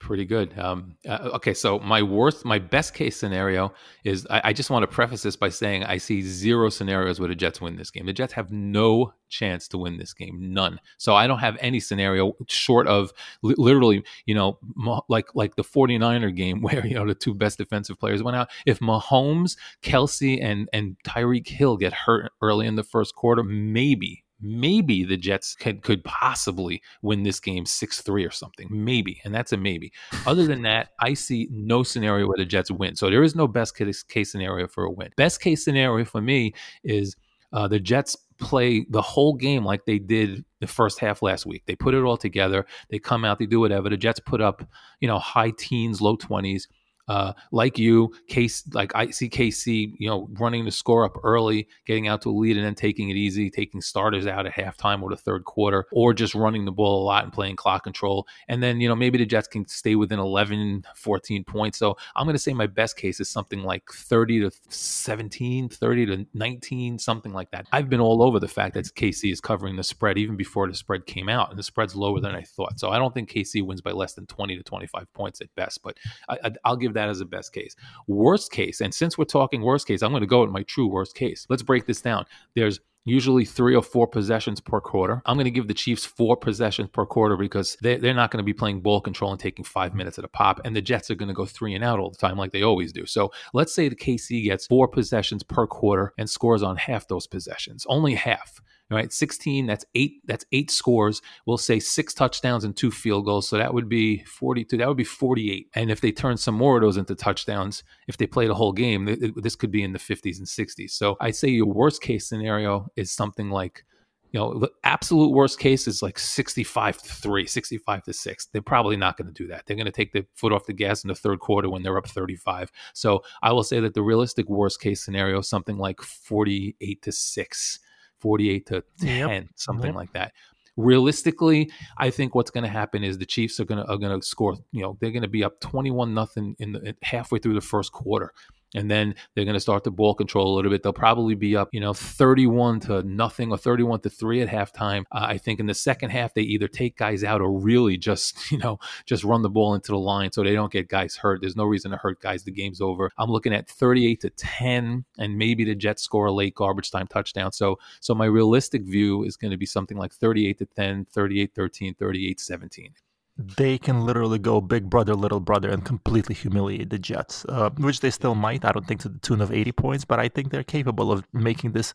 Pretty 0.00 0.26
good. 0.26 0.56
Um, 0.56 0.96
uh, 1.08 1.30
okay, 1.34 1.52
so 1.54 1.80
my 1.80 2.02
worst, 2.02 2.44
my 2.44 2.60
best 2.60 2.94
case 2.94 3.16
scenario 3.16 3.72
is 4.04 4.28
I, 4.30 4.42
I, 4.44 4.52
just 4.52 4.70
want 4.70 4.84
to 4.84 4.86
preface 4.86 5.22
this 5.22 5.34
by 5.34 5.48
saying 5.48 5.82
I 5.82 5.98
see 5.98 6.22
zero 6.22 6.68
scenarios 6.68 7.18
where 7.18 7.28
the 7.28 7.34
Jets 7.34 7.60
win 7.60 7.76
this 7.76 7.90
game. 7.90 8.06
The 8.06 8.12
Jets 8.12 8.32
have 8.34 8.52
no 8.52 9.12
chance 9.28 9.66
to 9.68 9.78
win 9.78 9.98
this 9.98 10.14
game, 10.14 10.52
none. 10.52 10.78
So 10.98 11.16
I 11.16 11.26
don't 11.26 11.40
have 11.40 11.56
any 11.60 11.80
scenario 11.80 12.34
short 12.46 12.86
of 12.86 13.12
li- 13.42 13.56
literally, 13.58 14.04
you 14.24 14.36
know, 14.36 14.60
like 15.08 15.34
like 15.34 15.56
the 15.56 15.64
49er 15.64 16.34
game 16.34 16.60
where 16.62 16.86
you 16.86 16.94
know 16.94 17.06
the 17.06 17.14
two 17.14 17.34
best 17.34 17.58
defensive 17.58 17.98
players 17.98 18.22
went 18.22 18.36
out. 18.36 18.50
If 18.66 18.78
Mahomes, 18.78 19.56
Kelce, 19.82 20.38
and 20.40 20.68
and 20.72 20.96
Tyreek 21.04 21.48
Hill 21.48 21.76
get 21.76 21.92
hurt 21.92 22.30
early 22.40 22.68
in 22.68 22.76
the 22.76 22.84
first 22.84 23.16
quarter, 23.16 23.42
maybe 23.42 24.22
maybe 24.40 25.04
the 25.04 25.16
Jets 25.16 25.54
could, 25.54 25.82
could 25.82 26.04
possibly 26.04 26.82
win 27.02 27.22
this 27.22 27.40
game 27.40 27.66
6 27.66 28.00
3 28.02 28.24
or 28.24 28.30
something. 28.30 28.68
Maybe. 28.70 29.20
And 29.24 29.34
that's 29.34 29.52
a 29.52 29.56
maybe. 29.56 29.92
Other 30.26 30.46
than 30.46 30.62
that, 30.62 30.90
I 31.00 31.14
see 31.14 31.48
no 31.50 31.82
scenario 31.82 32.26
where 32.26 32.36
the 32.36 32.44
Jets 32.44 32.70
win. 32.70 32.96
So 32.96 33.10
there 33.10 33.22
is 33.22 33.34
no 33.34 33.48
best 33.48 33.76
case, 33.76 34.02
case 34.02 34.32
scenario 34.32 34.66
for 34.68 34.84
a 34.84 34.90
win. 34.90 35.10
Best 35.16 35.40
case 35.40 35.64
scenario 35.64 36.04
for 36.04 36.20
me 36.20 36.54
is 36.84 37.16
uh, 37.52 37.68
the 37.68 37.80
Jets 37.80 38.16
play 38.38 38.86
the 38.88 39.02
whole 39.02 39.34
game 39.34 39.64
like 39.64 39.84
they 39.84 39.98
did 39.98 40.44
the 40.60 40.66
first 40.66 41.00
half 41.00 41.22
last 41.22 41.44
week. 41.46 41.64
They 41.66 41.74
put 41.74 41.94
it 41.94 42.04
all 42.04 42.16
together. 42.16 42.66
They 42.90 42.98
come 42.98 43.24
out, 43.24 43.38
they 43.38 43.46
do 43.46 43.60
whatever. 43.60 43.90
The 43.90 43.96
Jets 43.96 44.20
put 44.20 44.40
up, 44.40 44.62
you 45.00 45.08
know, 45.08 45.18
high 45.18 45.50
teens, 45.50 46.00
low 46.00 46.16
20s 46.16 46.66
uh, 47.08 47.32
like 47.52 47.78
you, 47.78 48.12
case 48.28 48.62
like 48.72 48.94
I 48.94 49.10
see 49.10 49.28
KC, 49.28 49.94
you 49.98 50.08
know, 50.08 50.28
running 50.32 50.64
the 50.64 50.70
score 50.70 51.04
up 51.04 51.16
early, 51.24 51.68
getting 51.86 52.08
out 52.08 52.22
to 52.22 52.30
a 52.30 52.32
lead, 52.32 52.56
and 52.56 52.66
then 52.66 52.74
taking 52.74 53.10
it 53.10 53.16
easy, 53.16 53.50
taking 53.50 53.80
starters 53.80 54.26
out 54.26 54.46
at 54.46 54.52
halftime 54.52 55.02
or 55.02 55.10
the 55.10 55.16
third 55.16 55.44
quarter, 55.44 55.86
or 55.92 56.12
just 56.12 56.34
running 56.34 56.64
the 56.64 56.72
ball 56.72 57.02
a 57.02 57.04
lot 57.04 57.24
and 57.24 57.32
playing 57.32 57.56
clock 57.56 57.84
control. 57.84 58.26
And 58.48 58.62
then, 58.62 58.80
you 58.80 58.88
know, 58.88 58.96
maybe 58.96 59.18
the 59.18 59.26
Jets 59.26 59.48
can 59.48 59.66
stay 59.66 59.94
within 59.94 60.18
11, 60.18 60.84
14 60.94 61.44
points. 61.44 61.78
So 61.78 61.96
I'm 62.14 62.26
going 62.26 62.34
to 62.34 62.42
say 62.42 62.52
my 62.52 62.66
best 62.66 62.96
case 62.96 63.20
is 63.20 63.28
something 63.28 63.62
like 63.62 63.84
30 63.90 64.40
to 64.40 64.50
17, 64.68 65.68
30 65.68 66.06
to 66.06 66.26
19, 66.34 66.98
something 66.98 67.32
like 67.32 67.50
that. 67.52 67.66
I've 67.72 67.88
been 67.88 68.00
all 68.00 68.22
over 68.22 68.38
the 68.38 68.48
fact 68.48 68.74
that 68.74 68.84
KC 68.86 69.32
is 69.32 69.40
covering 69.40 69.76
the 69.76 69.84
spread 69.84 70.18
even 70.18 70.36
before 70.36 70.68
the 70.68 70.74
spread 70.74 71.06
came 71.06 71.28
out, 71.28 71.50
and 71.50 71.58
the 71.58 71.62
spread's 71.62 71.94
lower 71.94 72.20
than 72.20 72.34
I 72.34 72.42
thought. 72.42 72.78
So 72.78 72.90
I 72.90 72.98
don't 72.98 73.14
think 73.14 73.30
KC 73.30 73.64
wins 73.64 73.80
by 73.80 73.92
less 73.92 74.14
than 74.14 74.26
20 74.26 74.56
to 74.56 74.62
25 74.62 75.12
points 75.14 75.40
at 75.40 75.54
best, 75.54 75.82
but 75.82 75.96
I, 76.28 76.52
will 76.66 76.76
give 76.76 76.94
that 76.98 77.08
as 77.08 77.20
a 77.20 77.24
best 77.24 77.52
case. 77.52 77.76
Worst 78.06 78.52
case, 78.52 78.80
and 78.80 78.92
since 78.92 79.16
we're 79.16 79.24
talking 79.24 79.62
worst 79.62 79.86
case, 79.86 80.02
I'm 80.02 80.10
going 80.10 80.20
to 80.20 80.26
go 80.26 80.42
with 80.42 80.50
my 80.50 80.62
true 80.64 80.88
worst 80.88 81.14
case. 81.14 81.46
Let's 81.48 81.62
break 81.62 81.86
this 81.86 82.00
down. 82.02 82.26
There's 82.54 82.80
usually 83.08 83.44
three 83.44 83.74
or 83.74 83.82
four 83.82 84.06
possessions 84.06 84.60
per 84.60 84.80
quarter. 84.80 85.22
I'm 85.26 85.36
going 85.36 85.46
to 85.46 85.50
give 85.50 85.68
the 85.68 85.74
Chiefs 85.74 86.04
four 86.04 86.36
possessions 86.36 86.90
per 86.92 87.06
quarter 87.06 87.36
because 87.36 87.76
they, 87.82 87.96
they're 87.96 88.14
not 88.14 88.30
going 88.30 88.42
to 88.42 88.46
be 88.46 88.52
playing 88.52 88.80
ball 88.80 89.00
control 89.00 89.30
and 89.30 89.40
taking 89.40 89.64
five 89.64 89.94
minutes 89.94 90.18
at 90.18 90.24
a 90.24 90.28
pop. 90.28 90.60
And 90.64 90.76
the 90.76 90.82
Jets 90.82 91.10
are 91.10 91.14
going 91.14 91.28
to 91.28 91.34
go 91.34 91.46
three 91.46 91.74
and 91.74 91.82
out 91.82 91.98
all 91.98 92.10
the 92.10 92.18
time 92.18 92.36
like 92.36 92.52
they 92.52 92.62
always 92.62 92.92
do. 92.92 93.06
So 93.06 93.32
let's 93.54 93.72
say 93.72 93.88
the 93.88 93.96
KC 93.96 94.44
gets 94.44 94.66
four 94.66 94.88
possessions 94.88 95.42
per 95.42 95.66
quarter 95.66 96.12
and 96.18 96.28
scores 96.28 96.62
on 96.62 96.76
half 96.76 97.08
those 97.08 97.26
possessions, 97.26 97.86
only 97.88 98.14
half. 98.14 98.60
Right, 98.90 99.12
16, 99.12 99.66
that's 99.66 99.84
eight, 99.94 100.22
that's 100.24 100.46
eight 100.50 100.70
scores. 100.70 101.20
We'll 101.44 101.58
say 101.58 101.78
six 101.78 102.14
touchdowns 102.14 102.64
and 102.64 102.74
two 102.74 102.90
field 102.90 103.26
goals. 103.26 103.46
So 103.46 103.58
that 103.58 103.74
would 103.74 103.86
be 103.86 104.24
42, 104.24 104.78
that 104.78 104.88
would 104.88 104.96
be 104.96 105.04
48. 105.04 105.68
And 105.74 105.90
if 105.90 106.00
they 106.00 106.10
turn 106.10 106.38
some 106.38 106.54
more 106.54 106.76
of 106.76 106.82
those 106.82 106.96
into 106.96 107.14
touchdowns, 107.14 107.84
if 108.06 108.16
they 108.16 108.26
play 108.26 108.46
the 108.46 108.54
whole 108.54 108.72
game, 108.72 109.34
this 109.36 109.56
could 109.56 109.70
be 109.70 109.82
in 109.82 109.92
the 109.92 109.98
50s 109.98 110.38
and 110.38 110.46
60s. 110.46 110.92
So 110.92 111.18
I'd 111.20 111.36
say 111.36 111.48
your 111.48 111.66
worst 111.66 112.00
case 112.00 112.26
scenario 112.26 112.88
is 112.96 113.10
something 113.12 113.50
like 113.50 113.84
you 114.32 114.40
know, 114.40 114.58
the 114.58 114.70
absolute 114.84 115.30
worst 115.30 115.58
case 115.58 115.88
is 115.88 116.02
like 116.02 116.18
65 116.18 116.98
to 116.98 117.08
3, 117.08 117.46
65 117.46 118.02
to 118.04 118.12
6. 118.12 118.46
They're 118.52 118.60
probably 118.60 118.96
not 118.96 119.16
going 119.16 119.32
to 119.32 119.32
do 119.32 119.48
that. 119.48 119.64
They're 119.66 119.76
going 119.76 119.86
to 119.86 119.92
take 119.92 120.12
the 120.12 120.26
foot 120.34 120.52
off 120.52 120.66
the 120.66 120.74
gas 120.74 121.02
in 121.02 121.08
the 121.08 121.14
third 121.14 121.40
quarter 121.40 121.70
when 121.70 121.82
they're 121.82 121.96
up 121.96 122.08
35. 122.08 122.70
So 122.92 123.22
I 123.42 123.52
will 123.52 123.62
say 123.62 123.80
that 123.80 123.94
the 123.94 124.02
realistic 124.02 124.48
worst 124.48 124.80
case 124.80 125.02
scenario 125.02 125.38
is 125.38 125.48
something 125.48 125.78
like 125.78 126.02
48 126.02 127.02
to 127.02 127.12
6, 127.12 127.80
48 128.20 128.66
to 128.66 128.84
10, 129.00 129.28
yep. 129.28 129.46
something 129.54 129.86
yep. 129.86 129.94
like 129.94 130.12
that. 130.12 130.32
Realistically, 130.76 131.70
I 131.98 132.10
think 132.10 132.36
what's 132.36 132.52
going 132.52 132.62
to 132.62 132.70
happen 132.70 133.02
is 133.02 133.18
the 133.18 133.26
Chiefs 133.26 133.58
are 133.58 133.64
going 133.64 133.84
to 133.84 133.90
are 133.90 133.98
going 133.98 134.18
to 134.18 134.24
score. 134.24 134.56
You 134.70 134.82
know, 134.82 134.96
they're 135.00 135.10
going 135.10 135.22
to 135.22 135.28
be 135.28 135.42
up 135.42 135.58
twenty 135.58 135.90
one 135.90 136.14
nothing 136.14 136.54
in 136.60 136.72
the 136.72 136.94
halfway 137.02 137.40
through 137.40 137.54
the 137.54 137.60
first 137.60 137.90
quarter 137.90 138.32
and 138.74 138.90
then 138.90 139.14
they're 139.34 139.44
going 139.44 139.54
to 139.54 139.60
start 139.60 139.84
the 139.84 139.90
ball 139.90 140.14
control 140.14 140.52
a 140.52 140.54
little 140.56 140.70
bit. 140.70 140.82
They'll 140.82 140.92
probably 140.92 141.34
be 141.34 141.56
up, 141.56 141.68
you 141.72 141.80
know, 141.80 141.94
31 141.94 142.80
to 142.80 143.02
nothing 143.02 143.50
or 143.50 143.58
31 143.58 144.00
to 144.00 144.10
3 144.10 144.42
at 144.42 144.48
halftime. 144.48 145.04
Uh, 145.12 145.26
I 145.28 145.38
think 145.38 145.60
in 145.60 145.66
the 145.66 145.74
second 145.74 146.10
half 146.10 146.34
they 146.34 146.42
either 146.42 146.68
take 146.68 146.96
guys 146.96 147.24
out 147.24 147.40
or 147.40 147.50
really 147.50 147.96
just, 147.96 148.50
you 148.52 148.58
know, 148.58 148.78
just 149.06 149.24
run 149.24 149.42
the 149.42 149.50
ball 149.50 149.74
into 149.74 149.92
the 149.92 149.98
line 149.98 150.32
so 150.32 150.42
they 150.42 150.54
don't 150.54 150.72
get 150.72 150.88
guys 150.88 151.16
hurt. 151.16 151.40
There's 151.40 151.56
no 151.56 151.64
reason 151.64 151.90
to 151.92 151.96
hurt 151.96 152.20
guys. 152.20 152.44
The 152.44 152.50
game's 152.50 152.80
over. 152.80 153.10
I'm 153.18 153.30
looking 153.30 153.54
at 153.54 153.68
38 153.68 154.20
to 154.20 154.30
10 154.30 155.04
and 155.18 155.38
maybe 155.38 155.64
the 155.64 155.74
Jets 155.74 156.02
score 156.02 156.26
a 156.26 156.32
late 156.32 156.54
garbage 156.54 156.90
time 156.90 157.06
touchdown. 157.06 157.52
So 157.52 157.78
so 158.00 158.14
my 158.14 158.26
realistic 158.26 158.82
view 158.82 159.24
is 159.24 159.36
going 159.36 159.50
to 159.50 159.56
be 159.56 159.66
something 159.66 159.96
like 159.96 160.12
38 160.12 160.58
to 160.58 160.66
10, 160.66 161.06
38 161.06 161.54
13, 161.54 161.94
38 161.94 162.40
17 162.40 162.94
they 163.38 163.78
can 163.78 164.04
literally 164.04 164.38
go 164.38 164.60
big 164.60 164.90
brother, 164.90 165.14
little 165.14 165.38
brother, 165.38 165.70
and 165.70 165.84
completely 165.84 166.34
humiliate 166.34 166.90
the 166.90 166.98
Jets, 166.98 167.44
uh, 167.48 167.70
which 167.70 168.00
they 168.00 168.10
still 168.10 168.34
might. 168.34 168.64
I 168.64 168.72
don't 168.72 168.86
think 168.86 169.00
to 169.02 169.08
the 169.08 169.20
tune 169.20 169.40
of 169.40 169.52
80 169.52 169.72
points, 169.72 170.04
but 170.04 170.18
I 170.18 170.28
think 170.28 170.50
they're 170.50 170.64
capable 170.64 171.12
of 171.12 171.24
making 171.32 171.72
this 171.72 171.94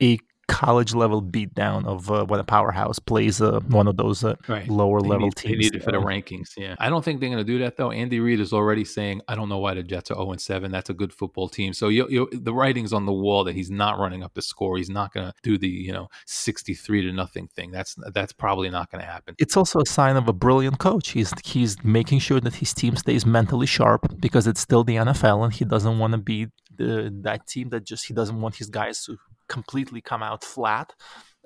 a 0.00 0.18
college 0.50 0.94
level 0.94 1.22
beatdown 1.22 1.86
of 1.86 2.10
uh, 2.10 2.24
when 2.24 2.40
a 2.40 2.44
powerhouse 2.44 2.98
plays 2.98 3.40
uh, 3.40 3.60
one 3.68 3.86
of 3.86 3.96
those 3.96 4.24
uh, 4.24 4.34
right. 4.48 4.68
lower 4.68 5.00
they 5.00 5.08
level 5.08 5.26
need, 5.26 5.36
teams. 5.36 5.52
They 5.52 5.58
need 5.58 5.74
it 5.76 5.84
for 5.84 5.92
the 5.92 5.98
rankings. 5.98 6.50
Yeah, 6.56 6.74
I 6.78 6.90
don't 6.90 7.04
think 7.04 7.20
they're 7.20 7.28
going 7.28 7.44
to 7.44 7.52
do 7.52 7.60
that 7.60 7.76
though. 7.76 7.90
Andy 7.92 8.18
Reid 8.18 8.40
is 8.40 8.52
already 8.52 8.84
saying, 8.84 9.22
"I 9.28 9.36
don't 9.36 9.48
know 9.48 9.58
why 9.58 9.74
the 9.74 9.82
Jets 9.82 10.10
are 10.10 10.14
zero 10.14 10.26
oh 10.26 10.32
and 10.32 10.40
seven. 10.40 10.72
That's 10.72 10.90
a 10.90 10.94
good 10.94 11.12
football 11.12 11.48
team." 11.48 11.72
So 11.72 11.88
you, 11.88 12.06
you, 12.08 12.28
the 12.32 12.52
writing's 12.52 12.92
on 12.92 13.06
the 13.06 13.12
wall 13.12 13.44
that 13.44 13.54
he's 13.54 13.70
not 13.70 13.98
running 13.98 14.22
up 14.22 14.34
the 14.34 14.42
score. 14.42 14.76
He's 14.76 14.90
not 14.90 15.12
going 15.14 15.26
to 15.26 15.34
do 15.42 15.56
the 15.56 15.68
you 15.68 15.92
know 15.92 16.08
sixty 16.26 16.74
three 16.74 17.02
to 17.02 17.12
nothing 17.12 17.48
thing. 17.48 17.70
That's 17.70 17.94
that's 18.12 18.32
probably 18.32 18.70
not 18.70 18.90
going 18.90 19.02
to 19.04 19.10
happen. 19.10 19.36
It's 19.38 19.56
also 19.56 19.80
a 19.80 19.86
sign 19.86 20.16
of 20.16 20.28
a 20.28 20.32
brilliant 20.32 20.78
coach. 20.78 21.10
He's 21.10 21.32
he's 21.44 21.82
making 21.84 22.18
sure 22.18 22.40
that 22.40 22.56
his 22.56 22.74
team 22.74 22.96
stays 22.96 23.24
mentally 23.24 23.66
sharp 23.66 24.20
because 24.20 24.46
it's 24.46 24.60
still 24.60 24.84
the 24.84 24.96
NFL 24.96 25.44
and 25.44 25.52
he 25.52 25.64
doesn't 25.64 25.98
want 25.98 26.12
to 26.12 26.18
be 26.18 26.48
the, 26.84 27.14
that 27.22 27.46
team 27.46 27.68
that 27.70 27.84
just 27.84 28.06
he 28.06 28.14
doesn't 28.14 28.40
want 28.40 28.56
his 28.56 28.70
guys 28.70 29.04
to 29.04 29.18
completely 29.48 30.00
come 30.00 30.22
out 30.22 30.44
flat. 30.44 30.94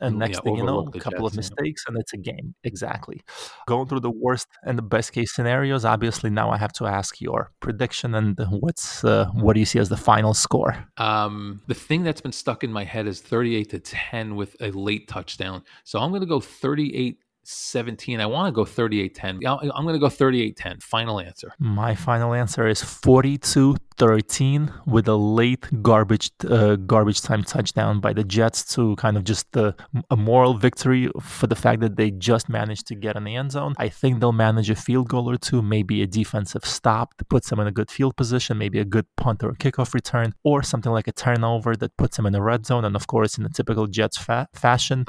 And 0.01 0.19
next 0.19 0.39
yeah, 0.39 0.41
thing 0.41 0.57
you 0.57 0.65
know, 0.65 0.81
a 0.93 0.99
couple 0.99 1.21
Jets, 1.21 1.33
of 1.33 1.37
mistakes, 1.37 1.85
yeah. 1.87 1.93
and 1.93 2.01
it's 2.01 2.13
a 2.13 2.17
game. 2.17 2.57
Exactly. 2.65 3.23
Going 3.69 3.87
through 3.87 4.01
the 4.01 4.11
worst 4.11 4.49
and 4.65 4.77
the 4.77 4.83
best 4.83 5.13
case 5.13 5.33
scenarios. 5.33 5.85
Obviously, 5.85 6.31
now 6.31 6.51
I 6.51 6.57
have 6.57 6.73
to 6.75 6.87
ask 6.87 7.21
your 7.21 7.53
prediction 7.61 8.17
and 8.17 8.37
what's 8.51 9.05
uh, 9.05 9.27
what 9.35 9.53
do 9.55 9.61
you 9.61 9.67
see 9.67 9.79
as 9.79 9.91
the 9.91 9.97
final 9.97 10.35
score? 10.35 10.85
Um, 10.97 11.63
the 11.69 11.75
thing 11.75 12.03
that's 12.03 12.21
been 12.21 12.33
stuck 12.33 12.65
in 12.65 12.73
my 12.73 12.83
head 12.83 13.07
is 13.07 13.21
thirty-eight 13.21 13.71
to 13.71 13.79
ten 13.79 14.35
with 14.35 14.57
a 14.61 14.73
late 14.73 15.07
touchdown. 15.07 15.63
So 15.85 16.01
I'm 16.01 16.11
going 16.11 16.23
to 16.23 16.27
go 16.27 16.41
thirty-eight 16.41 17.21
17. 17.45 18.21
I 18.21 18.27
want 18.27 18.49
to 18.49 18.53
go 18.53 18.65
38 18.65 19.15
10. 19.15 19.41
I'm 19.47 19.59
going 19.59 19.93
to 19.93 19.99
go 19.99 20.09
38 20.09 20.57
10. 20.57 20.81
Final 20.81 21.21
answer. 21.21 21.53
My 21.59 21.95
final 21.95 22.33
answer 22.33 22.67
is 22.67 22.83
42 22.83 23.77
13 23.99 24.73
with 24.87 25.09
a 25.09 25.15
late 25.15 25.67
garbage 25.83 26.31
uh, 26.49 26.77
garbage 26.77 27.21
time 27.21 27.45
touchdown 27.45 28.01
by 28.01 28.13
the 28.13 28.25
Jets 28.25 28.65
to 28.75 28.97
kind 28.97 29.17
of 29.17 29.25
just 29.25 29.57
uh, 29.57 29.73
a 30.11 30.17
moral 30.17 30.55
victory 30.55 31.09
for 31.21 31.47
the 31.47 31.57
fact 31.57 31.81
that 31.81 31.97
they 31.97 32.11
just 32.11 32.49
managed 32.49 32.87
to 32.89 32.95
get 32.95 33.17
in 33.17 33.25
the 33.25 33.37
end 33.37 33.53
zone. 33.53 33.75
I 33.79 33.89
think 33.89 34.21
they'll 34.21 34.33
manage 34.33 34.71
a 34.71 34.75
field 34.75 35.09
goal 35.09 35.31
or 35.31 35.37
two, 35.37 35.63
maybe 35.63 36.03
a 36.03 36.07
defensive 36.07 36.65
stop 36.65 37.17
that 37.19 37.29
puts 37.29 37.51
them 37.51 37.61
in 37.61 37.67
a 37.67 37.73
good 37.73 37.91
field 37.91 38.17
position, 38.17 38.59
maybe 38.59 38.79
a 38.79 38.85
good 38.85 39.07
punt 39.17 39.43
or 39.43 39.51
a 39.51 39.57
kickoff 39.57 39.95
return, 39.95 40.35
or 40.43 40.63
something 40.63 40.93
like 40.93 41.09
a 41.09 41.13
turnover 41.13 41.77
that 41.77 41.97
puts 41.97 42.17
them 42.17 42.27
in 42.27 42.33
the 42.33 42.43
red 42.43 42.67
zone. 42.67 42.85
And 42.85 42.97
of 42.97 43.07
course, 43.07 43.37
in 43.37 43.45
the 43.45 43.51
typical 43.51 43.87
Jets 43.87 44.17
fa- 44.19 44.49
fashion, 44.55 45.05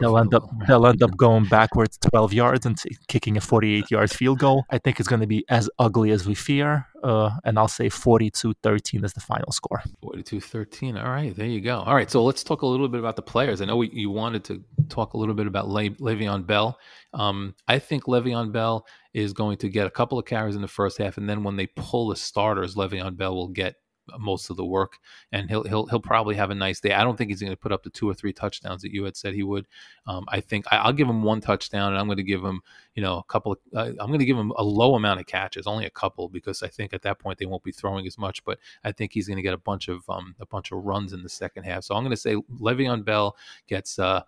they'll 0.00 0.18
end 0.18 0.34
up 0.34 0.48
they'll 0.66 0.86
end 0.86 1.02
up 1.02 1.16
going 1.16 1.44
backwards 1.46 1.98
12 1.98 2.32
yards 2.32 2.66
and 2.66 2.76
t- 2.78 2.96
kicking 3.08 3.36
a 3.36 3.40
48 3.40 3.90
yard 3.90 4.10
field 4.10 4.38
goal. 4.38 4.64
I 4.70 4.78
think 4.78 4.98
it's 5.00 5.08
going 5.08 5.20
to 5.20 5.26
be 5.26 5.44
as 5.48 5.70
ugly 5.78 6.10
as 6.10 6.26
we 6.26 6.34
fear 6.34 6.86
uh, 7.04 7.30
and 7.44 7.58
I'll 7.58 7.68
say 7.68 7.88
42 7.90 8.54
13 8.62 9.04
is 9.04 9.12
the 9.12 9.20
final 9.20 9.52
score. 9.52 9.82
42 10.02 10.40
13. 10.40 10.96
All 10.96 11.10
right, 11.10 11.36
there 11.36 11.46
you 11.46 11.60
go. 11.60 11.80
All 11.80 11.94
right, 11.94 12.10
so 12.10 12.24
let's 12.24 12.42
talk 12.42 12.62
a 12.62 12.66
little 12.66 12.88
bit 12.88 12.98
about 12.98 13.16
the 13.16 13.22
players. 13.22 13.60
I 13.60 13.66
know 13.66 13.76
we, 13.76 13.90
you 13.90 14.10
wanted 14.10 14.42
to 14.44 14.64
talk 14.88 15.12
a 15.12 15.18
little 15.18 15.34
bit 15.34 15.46
about 15.46 15.68
Le- 15.68 15.90
Le'Veon 15.90 16.46
Bell. 16.46 16.78
Um, 17.12 17.54
I 17.68 17.78
think 17.78 18.04
Le'Veon 18.04 18.52
Bell 18.52 18.86
is 19.12 19.34
going 19.34 19.58
to 19.58 19.68
get 19.68 19.86
a 19.86 19.90
couple 19.90 20.18
of 20.18 20.24
carries 20.24 20.56
in 20.56 20.62
the 20.62 20.68
first 20.68 20.96
half, 20.96 21.18
and 21.18 21.28
then 21.28 21.44
when 21.44 21.56
they 21.56 21.66
pull 21.66 22.08
the 22.08 22.16
starters, 22.16 22.74
Le'Veon 22.74 23.16
Bell 23.16 23.34
will 23.34 23.48
get 23.48 23.76
most 24.18 24.50
of 24.50 24.56
the 24.56 24.64
work, 24.64 24.98
and 25.32 25.48
he'll 25.48 25.64
he'll 25.64 25.86
he'll 25.86 26.00
probably 26.00 26.34
have 26.34 26.50
a 26.50 26.54
nice 26.54 26.80
day. 26.80 26.92
I 26.92 27.04
don't 27.04 27.16
think 27.16 27.30
he's 27.30 27.40
going 27.40 27.52
to 27.52 27.56
put 27.56 27.72
up 27.72 27.82
the 27.82 27.90
two 27.90 28.08
or 28.08 28.14
three 28.14 28.32
touchdowns 28.32 28.82
that 28.82 28.92
you 28.92 29.04
had 29.04 29.16
said 29.16 29.34
he 29.34 29.42
would. 29.42 29.66
Um, 30.06 30.24
I 30.28 30.40
think 30.40 30.66
I, 30.70 30.86
will 30.86 30.92
give 30.92 31.08
him 31.08 31.22
one 31.22 31.40
touchdown, 31.40 31.92
and 31.92 31.98
I'm 31.98 32.06
going 32.06 32.16
to 32.16 32.22
give 32.22 32.42
him 32.42 32.60
you 32.94 33.02
know 33.02 33.18
a 33.18 33.24
couple. 33.24 33.52
Of, 33.52 33.58
uh, 33.74 33.90
I'm 34.00 34.08
going 34.08 34.18
to 34.18 34.24
give 34.24 34.38
him 34.38 34.52
a 34.56 34.62
low 34.62 34.94
amount 34.94 35.20
of 35.20 35.26
catches, 35.26 35.66
only 35.66 35.86
a 35.86 35.90
couple, 35.90 36.28
because 36.28 36.62
I 36.62 36.68
think 36.68 36.92
at 36.92 37.02
that 37.02 37.18
point 37.18 37.38
they 37.38 37.46
won't 37.46 37.64
be 37.64 37.72
throwing 37.72 38.06
as 38.06 38.18
much. 38.18 38.44
But 38.44 38.58
I 38.84 38.92
think 38.92 39.12
he's 39.12 39.26
going 39.26 39.36
to 39.36 39.42
get 39.42 39.54
a 39.54 39.58
bunch 39.58 39.88
of 39.88 40.08
um, 40.08 40.34
a 40.40 40.46
bunch 40.46 40.72
of 40.72 40.84
runs 40.84 41.12
in 41.12 41.22
the 41.22 41.28
second 41.28 41.64
half. 41.64 41.84
So 41.84 41.94
I'm 41.94 42.02
going 42.02 42.10
to 42.10 42.16
say 42.16 42.36
Le'Veon 42.60 43.04
Bell 43.04 43.36
gets. 43.66 43.98
Uh, 43.98 44.22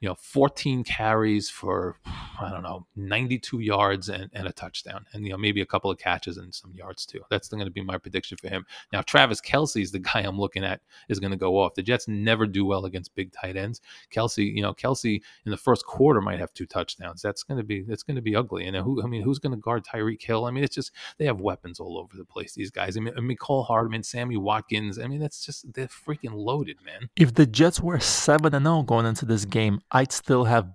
you 0.00 0.08
know, 0.08 0.14
14 0.14 0.82
carries 0.82 1.50
for, 1.50 1.96
I 2.40 2.50
don't 2.50 2.62
know, 2.62 2.86
92 2.96 3.60
yards 3.60 4.08
and, 4.08 4.30
and 4.32 4.48
a 4.48 4.52
touchdown, 4.52 5.04
and, 5.12 5.24
you 5.24 5.30
know, 5.30 5.36
maybe 5.36 5.60
a 5.60 5.66
couple 5.66 5.90
of 5.90 5.98
catches 5.98 6.38
and 6.38 6.54
some 6.54 6.72
yards 6.74 7.04
too. 7.04 7.20
That's 7.30 7.48
going 7.48 7.64
to 7.64 7.70
be 7.70 7.82
my 7.82 7.98
prediction 7.98 8.38
for 8.38 8.48
him. 8.48 8.64
Now, 8.92 9.02
Travis 9.02 9.40
Kelce 9.40 9.82
is 9.82 9.92
the 9.92 9.98
guy 9.98 10.20
I'm 10.20 10.38
looking 10.38 10.64
at 10.64 10.80
is 11.08 11.20
going 11.20 11.32
to 11.32 11.36
go 11.36 11.58
off. 11.58 11.74
The 11.74 11.82
Jets 11.82 12.08
never 12.08 12.46
do 12.46 12.64
well 12.64 12.86
against 12.86 13.14
big 13.14 13.30
tight 13.32 13.56
ends. 13.56 13.82
Kelce 14.10 14.50
you 14.50 14.62
know, 14.62 14.72
Kelce 14.72 15.20
in 15.44 15.50
the 15.50 15.56
first 15.56 15.84
quarter 15.84 16.22
might 16.22 16.40
have 16.40 16.52
two 16.54 16.66
touchdowns. 16.66 17.20
That's 17.20 17.42
going 17.42 17.58
to 17.58 17.64
be, 17.64 17.82
that's 17.82 18.02
going 18.02 18.16
to 18.16 18.22
be 18.22 18.34
ugly. 18.34 18.66
And 18.66 18.76
who, 18.76 19.02
I 19.02 19.06
mean, 19.06 19.22
who's 19.22 19.38
going 19.38 19.54
to 19.54 19.60
guard 19.60 19.84
Tyreek 19.84 20.22
Hill? 20.22 20.46
I 20.46 20.50
mean, 20.50 20.64
it's 20.64 20.74
just, 20.74 20.92
they 21.18 21.26
have 21.26 21.40
weapons 21.40 21.78
all 21.78 21.98
over 21.98 22.16
the 22.16 22.24
place, 22.24 22.54
these 22.54 22.70
guys. 22.70 22.96
I 22.96 23.00
mean, 23.00 23.14
Mecole 23.14 23.66
Hardman, 23.66 24.02
Sammy 24.02 24.38
Watkins. 24.38 24.98
I 24.98 25.06
mean, 25.06 25.20
that's 25.20 25.44
just, 25.44 25.72
they're 25.74 25.88
freaking 25.88 26.34
loaded, 26.34 26.78
man. 26.84 27.10
If 27.16 27.34
the 27.34 27.46
Jets 27.46 27.80
were 27.80 28.00
7 28.00 28.50
0 28.50 28.82
going 28.82 29.04
into 29.04 29.26
this 29.26 29.44
game, 29.44 29.80
I'd 29.92 30.12
still 30.12 30.44
have 30.44 30.70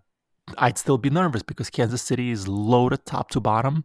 I'd 0.60 0.78
still 0.78 1.00
be 1.00 1.10
nervous 1.10 1.42
because 1.42 1.72
Kansas 1.72 2.04
City 2.04 2.30
is 2.30 2.48
loaded 2.48 3.04
top 3.06 3.30
to 3.32 3.40
bottom. 3.40 3.84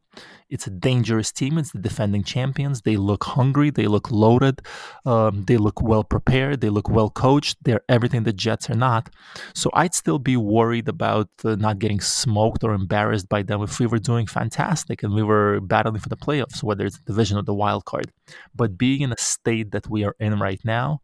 It's 0.51 0.67
a 0.67 0.71
dangerous 0.71 1.33
team. 1.33 1.57
It's 1.57 1.73
the 1.73 1.79
defending 1.79 2.23
champions. 2.23 2.83
They 2.83 2.97
look 2.97 3.25
hungry. 3.25 3.71
They 3.71 3.87
look 3.87 4.11
loaded. 4.11 4.61
Um, 5.07 5.45
they 5.47 5.57
look 5.57 5.81
well 5.81 6.05
prepared. 6.05 6.61
They 6.61 6.69
look 6.69 6.91
well 6.91 7.09
coached. 7.09 7.57
They're 7.63 7.81
everything 7.89 8.25
the 8.25 8.33
Jets 8.33 8.69
are 8.69 8.75
not. 8.75 9.09
So 9.55 9.71
I'd 9.73 9.95
still 9.95 10.19
be 10.19 10.37
worried 10.37 10.89
about 10.89 11.31
uh, 11.45 11.55
not 11.55 11.79
getting 11.79 12.01
smoked 12.01 12.63
or 12.63 12.75
embarrassed 12.75 13.29
by 13.31 13.43
them 13.43 13.63
if 13.63 13.79
we 13.81 13.87
were 13.87 13.99
doing 13.99 14.27
fantastic 14.27 15.03
and 15.03 15.15
we 15.15 15.23
were 15.23 15.61
battling 15.61 16.01
for 16.01 16.11
the 16.11 16.17
playoffs, 16.17 16.63
whether 16.63 16.85
it's 16.85 16.99
the 16.99 17.05
division 17.05 17.39
or 17.39 17.43
the 17.43 17.55
wild 17.55 17.87
card. 17.87 18.13
But 18.55 18.77
being 18.77 19.01
in 19.01 19.13
a 19.13 19.19
state 19.19 19.71
that 19.71 19.89
we 19.89 20.05
are 20.05 20.15
in 20.21 20.39
right 20.39 20.61
now, 20.63 21.01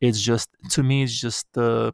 it's 0.00 0.20
just 0.20 0.48
to 0.70 0.82
me, 0.82 1.04
it's 1.04 1.18
just 1.18 1.46
uh, 1.56 1.92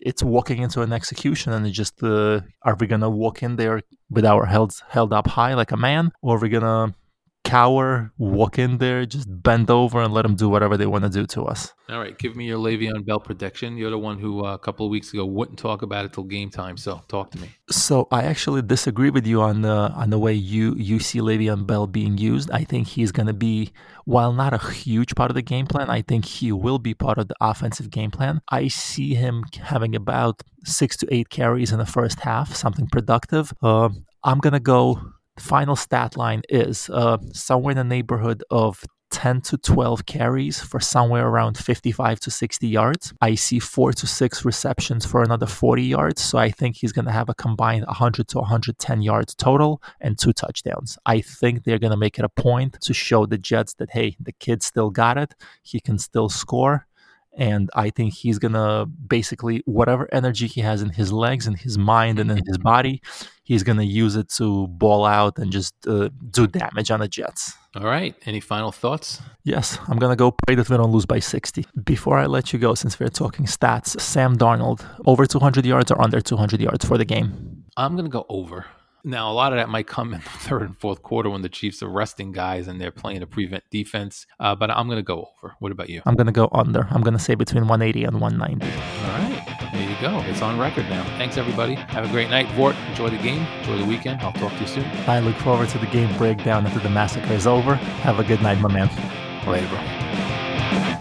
it's 0.00 0.22
walking 0.22 0.62
into 0.62 0.82
an 0.82 0.92
execution 0.92 1.52
and 1.52 1.70
just 1.72 2.02
uh, 2.02 2.40
are 2.62 2.76
we 2.78 2.86
gonna 2.86 3.10
walk 3.10 3.42
in 3.42 3.56
there 3.56 3.82
with 4.10 4.24
our 4.24 4.46
heads 4.46 4.82
held 4.88 5.12
up 5.12 5.26
high 5.26 5.54
like 5.54 5.72
a 5.72 5.76
man 5.76 6.12
or 6.22 6.36
are 6.36 6.40
we 6.40 6.48
gonna 6.48 6.94
cower, 7.48 8.12
walk 8.18 8.58
in 8.58 8.76
there, 8.76 9.06
just 9.06 9.26
bend 9.42 9.70
over 9.70 10.02
and 10.02 10.12
let 10.12 10.22
them 10.22 10.36
do 10.36 10.48
whatever 10.48 10.76
they 10.76 10.86
want 10.86 11.04
to 11.04 11.10
do 11.10 11.26
to 11.26 11.44
us. 11.44 11.72
All 11.88 11.98
right, 11.98 12.16
give 12.18 12.36
me 12.36 12.46
your 12.46 12.58
Le'Veon 12.58 13.06
Bell 13.06 13.18
prediction. 13.18 13.78
You're 13.78 13.90
the 13.90 13.98
one 13.98 14.18
who 14.18 14.44
uh, 14.44 14.52
a 14.52 14.58
couple 14.58 14.84
of 14.84 14.90
weeks 14.90 15.14
ago 15.14 15.24
wouldn't 15.24 15.58
talk 15.58 15.80
about 15.80 16.04
it 16.04 16.12
till 16.12 16.24
game 16.24 16.50
time. 16.50 16.76
So 16.76 17.02
talk 17.08 17.30
to 17.30 17.38
me. 17.40 17.48
So 17.70 18.06
I 18.10 18.24
actually 18.24 18.60
disagree 18.60 19.08
with 19.08 19.26
you 19.26 19.40
on 19.40 19.62
the 19.62 19.90
on 20.02 20.10
the 20.10 20.18
way 20.18 20.34
you 20.34 20.74
you 20.76 20.98
see 20.98 21.20
Le'Veon 21.20 21.66
Bell 21.66 21.86
being 21.86 22.18
used. 22.18 22.50
I 22.50 22.64
think 22.64 22.88
he's 22.88 23.12
going 23.12 23.28
to 23.28 23.32
be, 23.32 23.72
while 24.04 24.34
not 24.34 24.52
a 24.52 24.58
huge 24.70 25.14
part 25.14 25.30
of 25.30 25.34
the 25.34 25.42
game 25.42 25.66
plan, 25.66 25.88
I 25.88 26.02
think 26.02 26.26
he 26.26 26.52
will 26.52 26.78
be 26.78 26.92
part 26.92 27.16
of 27.16 27.28
the 27.28 27.36
offensive 27.40 27.90
game 27.90 28.10
plan. 28.10 28.42
I 28.50 28.68
see 28.68 29.14
him 29.14 29.44
having 29.62 29.96
about 29.96 30.42
six 30.64 30.98
to 30.98 31.08
eight 31.10 31.30
carries 31.30 31.72
in 31.72 31.78
the 31.78 31.86
first 31.86 32.20
half, 32.20 32.54
something 32.54 32.88
productive. 32.88 33.54
Uh, 33.62 33.88
I'm 34.22 34.38
gonna 34.40 34.60
go 34.60 35.00
final 35.38 35.76
stat 35.76 36.16
line 36.16 36.42
is 36.48 36.90
uh, 36.90 37.18
somewhere 37.32 37.72
in 37.72 37.76
the 37.76 37.84
neighborhood 37.84 38.42
of 38.50 38.84
10 39.10 39.40
to 39.40 39.56
12 39.58 40.06
carries 40.06 40.60
for 40.60 40.80
somewhere 40.80 41.26
around 41.26 41.56
55 41.56 42.20
to 42.20 42.30
60 42.30 42.68
yards. 42.68 43.14
I 43.20 43.34
see 43.34 43.58
four 43.58 43.92
to 43.92 44.06
six 44.06 44.44
receptions 44.44 45.06
for 45.06 45.22
another 45.22 45.46
40 45.46 45.82
yards. 45.82 46.20
So 46.20 46.38
I 46.38 46.50
think 46.50 46.76
he's 46.76 46.92
going 46.92 47.06
to 47.06 47.12
have 47.12 47.28
a 47.28 47.34
combined 47.34 47.86
100 47.86 48.28
to 48.28 48.38
110 48.38 49.02
yards 49.02 49.34
total 49.34 49.82
and 50.00 50.18
two 50.18 50.32
touchdowns. 50.32 50.98
I 51.06 51.20
think 51.20 51.64
they're 51.64 51.78
going 51.78 51.90
to 51.90 51.96
make 51.96 52.18
it 52.18 52.24
a 52.24 52.28
point 52.28 52.78
to 52.82 52.92
show 52.92 53.26
the 53.26 53.38
Jets 53.38 53.74
that, 53.74 53.90
hey, 53.90 54.16
the 54.20 54.32
kid 54.32 54.62
still 54.62 54.90
got 54.90 55.16
it. 55.16 55.34
He 55.62 55.80
can 55.80 55.98
still 55.98 56.28
score 56.28 56.86
And 57.38 57.70
I 57.74 57.90
think 57.90 58.14
he's 58.14 58.40
going 58.40 58.54
to 58.54 58.86
basically, 58.86 59.62
whatever 59.64 60.08
energy 60.12 60.48
he 60.48 60.60
has 60.60 60.82
in 60.82 60.90
his 60.90 61.12
legs 61.12 61.46
and 61.46 61.56
his 61.56 61.78
mind 61.78 62.18
and 62.18 62.32
in 62.32 62.42
his 62.44 62.58
body, 62.58 63.00
he's 63.44 63.62
going 63.62 63.78
to 63.78 63.84
use 63.84 64.16
it 64.16 64.28
to 64.30 64.66
ball 64.66 65.06
out 65.06 65.38
and 65.38 65.52
just 65.52 65.72
uh, 65.86 66.08
do 66.30 66.48
damage 66.48 66.90
on 66.90 66.98
the 66.98 67.06
Jets. 67.06 67.54
All 67.76 67.84
right. 67.84 68.16
Any 68.26 68.40
final 68.40 68.72
thoughts? 68.72 69.22
Yes, 69.44 69.78
I'm 69.86 69.98
going 69.98 70.10
to 70.10 70.16
go 70.16 70.34
pray 70.46 70.56
that 70.56 70.68
we 70.68 70.76
don't 70.76 70.90
lose 70.90 71.06
by 71.06 71.20
60. 71.20 71.64
Before 71.84 72.18
I 72.18 72.26
let 72.26 72.52
you 72.52 72.58
go, 72.58 72.74
since 72.74 72.98
we're 72.98 73.08
talking 73.08 73.46
stats, 73.46 74.00
Sam 74.00 74.36
Darnold, 74.36 74.84
over 75.06 75.24
200 75.24 75.64
yards 75.64 75.92
or 75.92 76.02
under 76.02 76.20
200 76.20 76.60
yards 76.60 76.84
for 76.84 76.98
the 76.98 77.04
game? 77.04 77.64
I'm 77.76 77.92
going 77.94 78.04
to 78.06 78.10
go 78.10 78.26
over. 78.28 78.66
Now, 79.04 79.30
a 79.30 79.34
lot 79.34 79.52
of 79.52 79.58
that 79.58 79.68
might 79.68 79.86
come 79.86 80.12
in 80.12 80.20
the 80.20 80.28
third 80.40 80.62
and 80.62 80.76
fourth 80.78 81.02
quarter 81.02 81.30
when 81.30 81.42
the 81.42 81.48
Chiefs 81.48 81.82
are 81.82 81.88
resting 81.88 82.32
guys 82.32 82.68
and 82.68 82.80
they're 82.80 82.90
playing 82.90 83.22
a 83.22 83.26
prevent 83.26 83.64
defense. 83.70 84.26
Uh, 84.40 84.54
but 84.54 84.70
I'm 84.70 84.86
going 84.86 84.98
to 84.98 85.02
go 85.02 85.30
over. 85.42 85.54
What 85.60 85.72
about 85.72 85.88
you? 85.88 86.02
I'm 86.06 86.14
going 86.14 86.26
to 86.26 86.32
go 86.32 86.48
under. 86.52 86.86
I'm 86.90 87.02
going 87.02 87.14
to 87.14 87.22
say 87.22 87.34
between 87.34 87.66
180 87.66 88.04
and 88.04 88.20
190. 88.20 88.66
All 88.66 89.08
right. 89.12 89.70
There 89.72 89.88
you 89.88 89.96
go. 90.00 90.18
It's 90.30 90.42
on 90.42 90.58
record 90.58 90.88
now. 90.88 91.04
Thanks, 91.18 91.36
everybody. 91.36 91.74
Have 91.74 92.04
a 92.04 92.08
great 92.08 92.30
night. 92.30 92.48
Vort, 92.54 92.74
enjoy 92.88 93.10
the 93.10 93.18
game. 93.18 93.44
Enjoy 93.60 93.78
the 93.78 93.86
weekend. 93.86 94.20
I'll 94.22 94.32
talk 94.32 94.52
to 94.52 94.60
you 94.60 94.66
soon. 94.66 94.84
I 95.06 95.20
look 95.20 95.36
forward 95.36 95.68
to 95.70 95.78
the 95.78 95.86
game 95.86 96.16
breakdown 96.16 96.66
after 96.66 96.80
the 96.80 96.90
massacre 96.90 97.32
is 97.32 97.46
over. 97.46 97.74
Have 97.74 98.18
a 98.18 98.24
good 98.24 98.42
night, 98.42 98.58
my 98.60 98.72
man. 98.72 98.88
Later, 99.46 99.68
bro. 99.68 100.97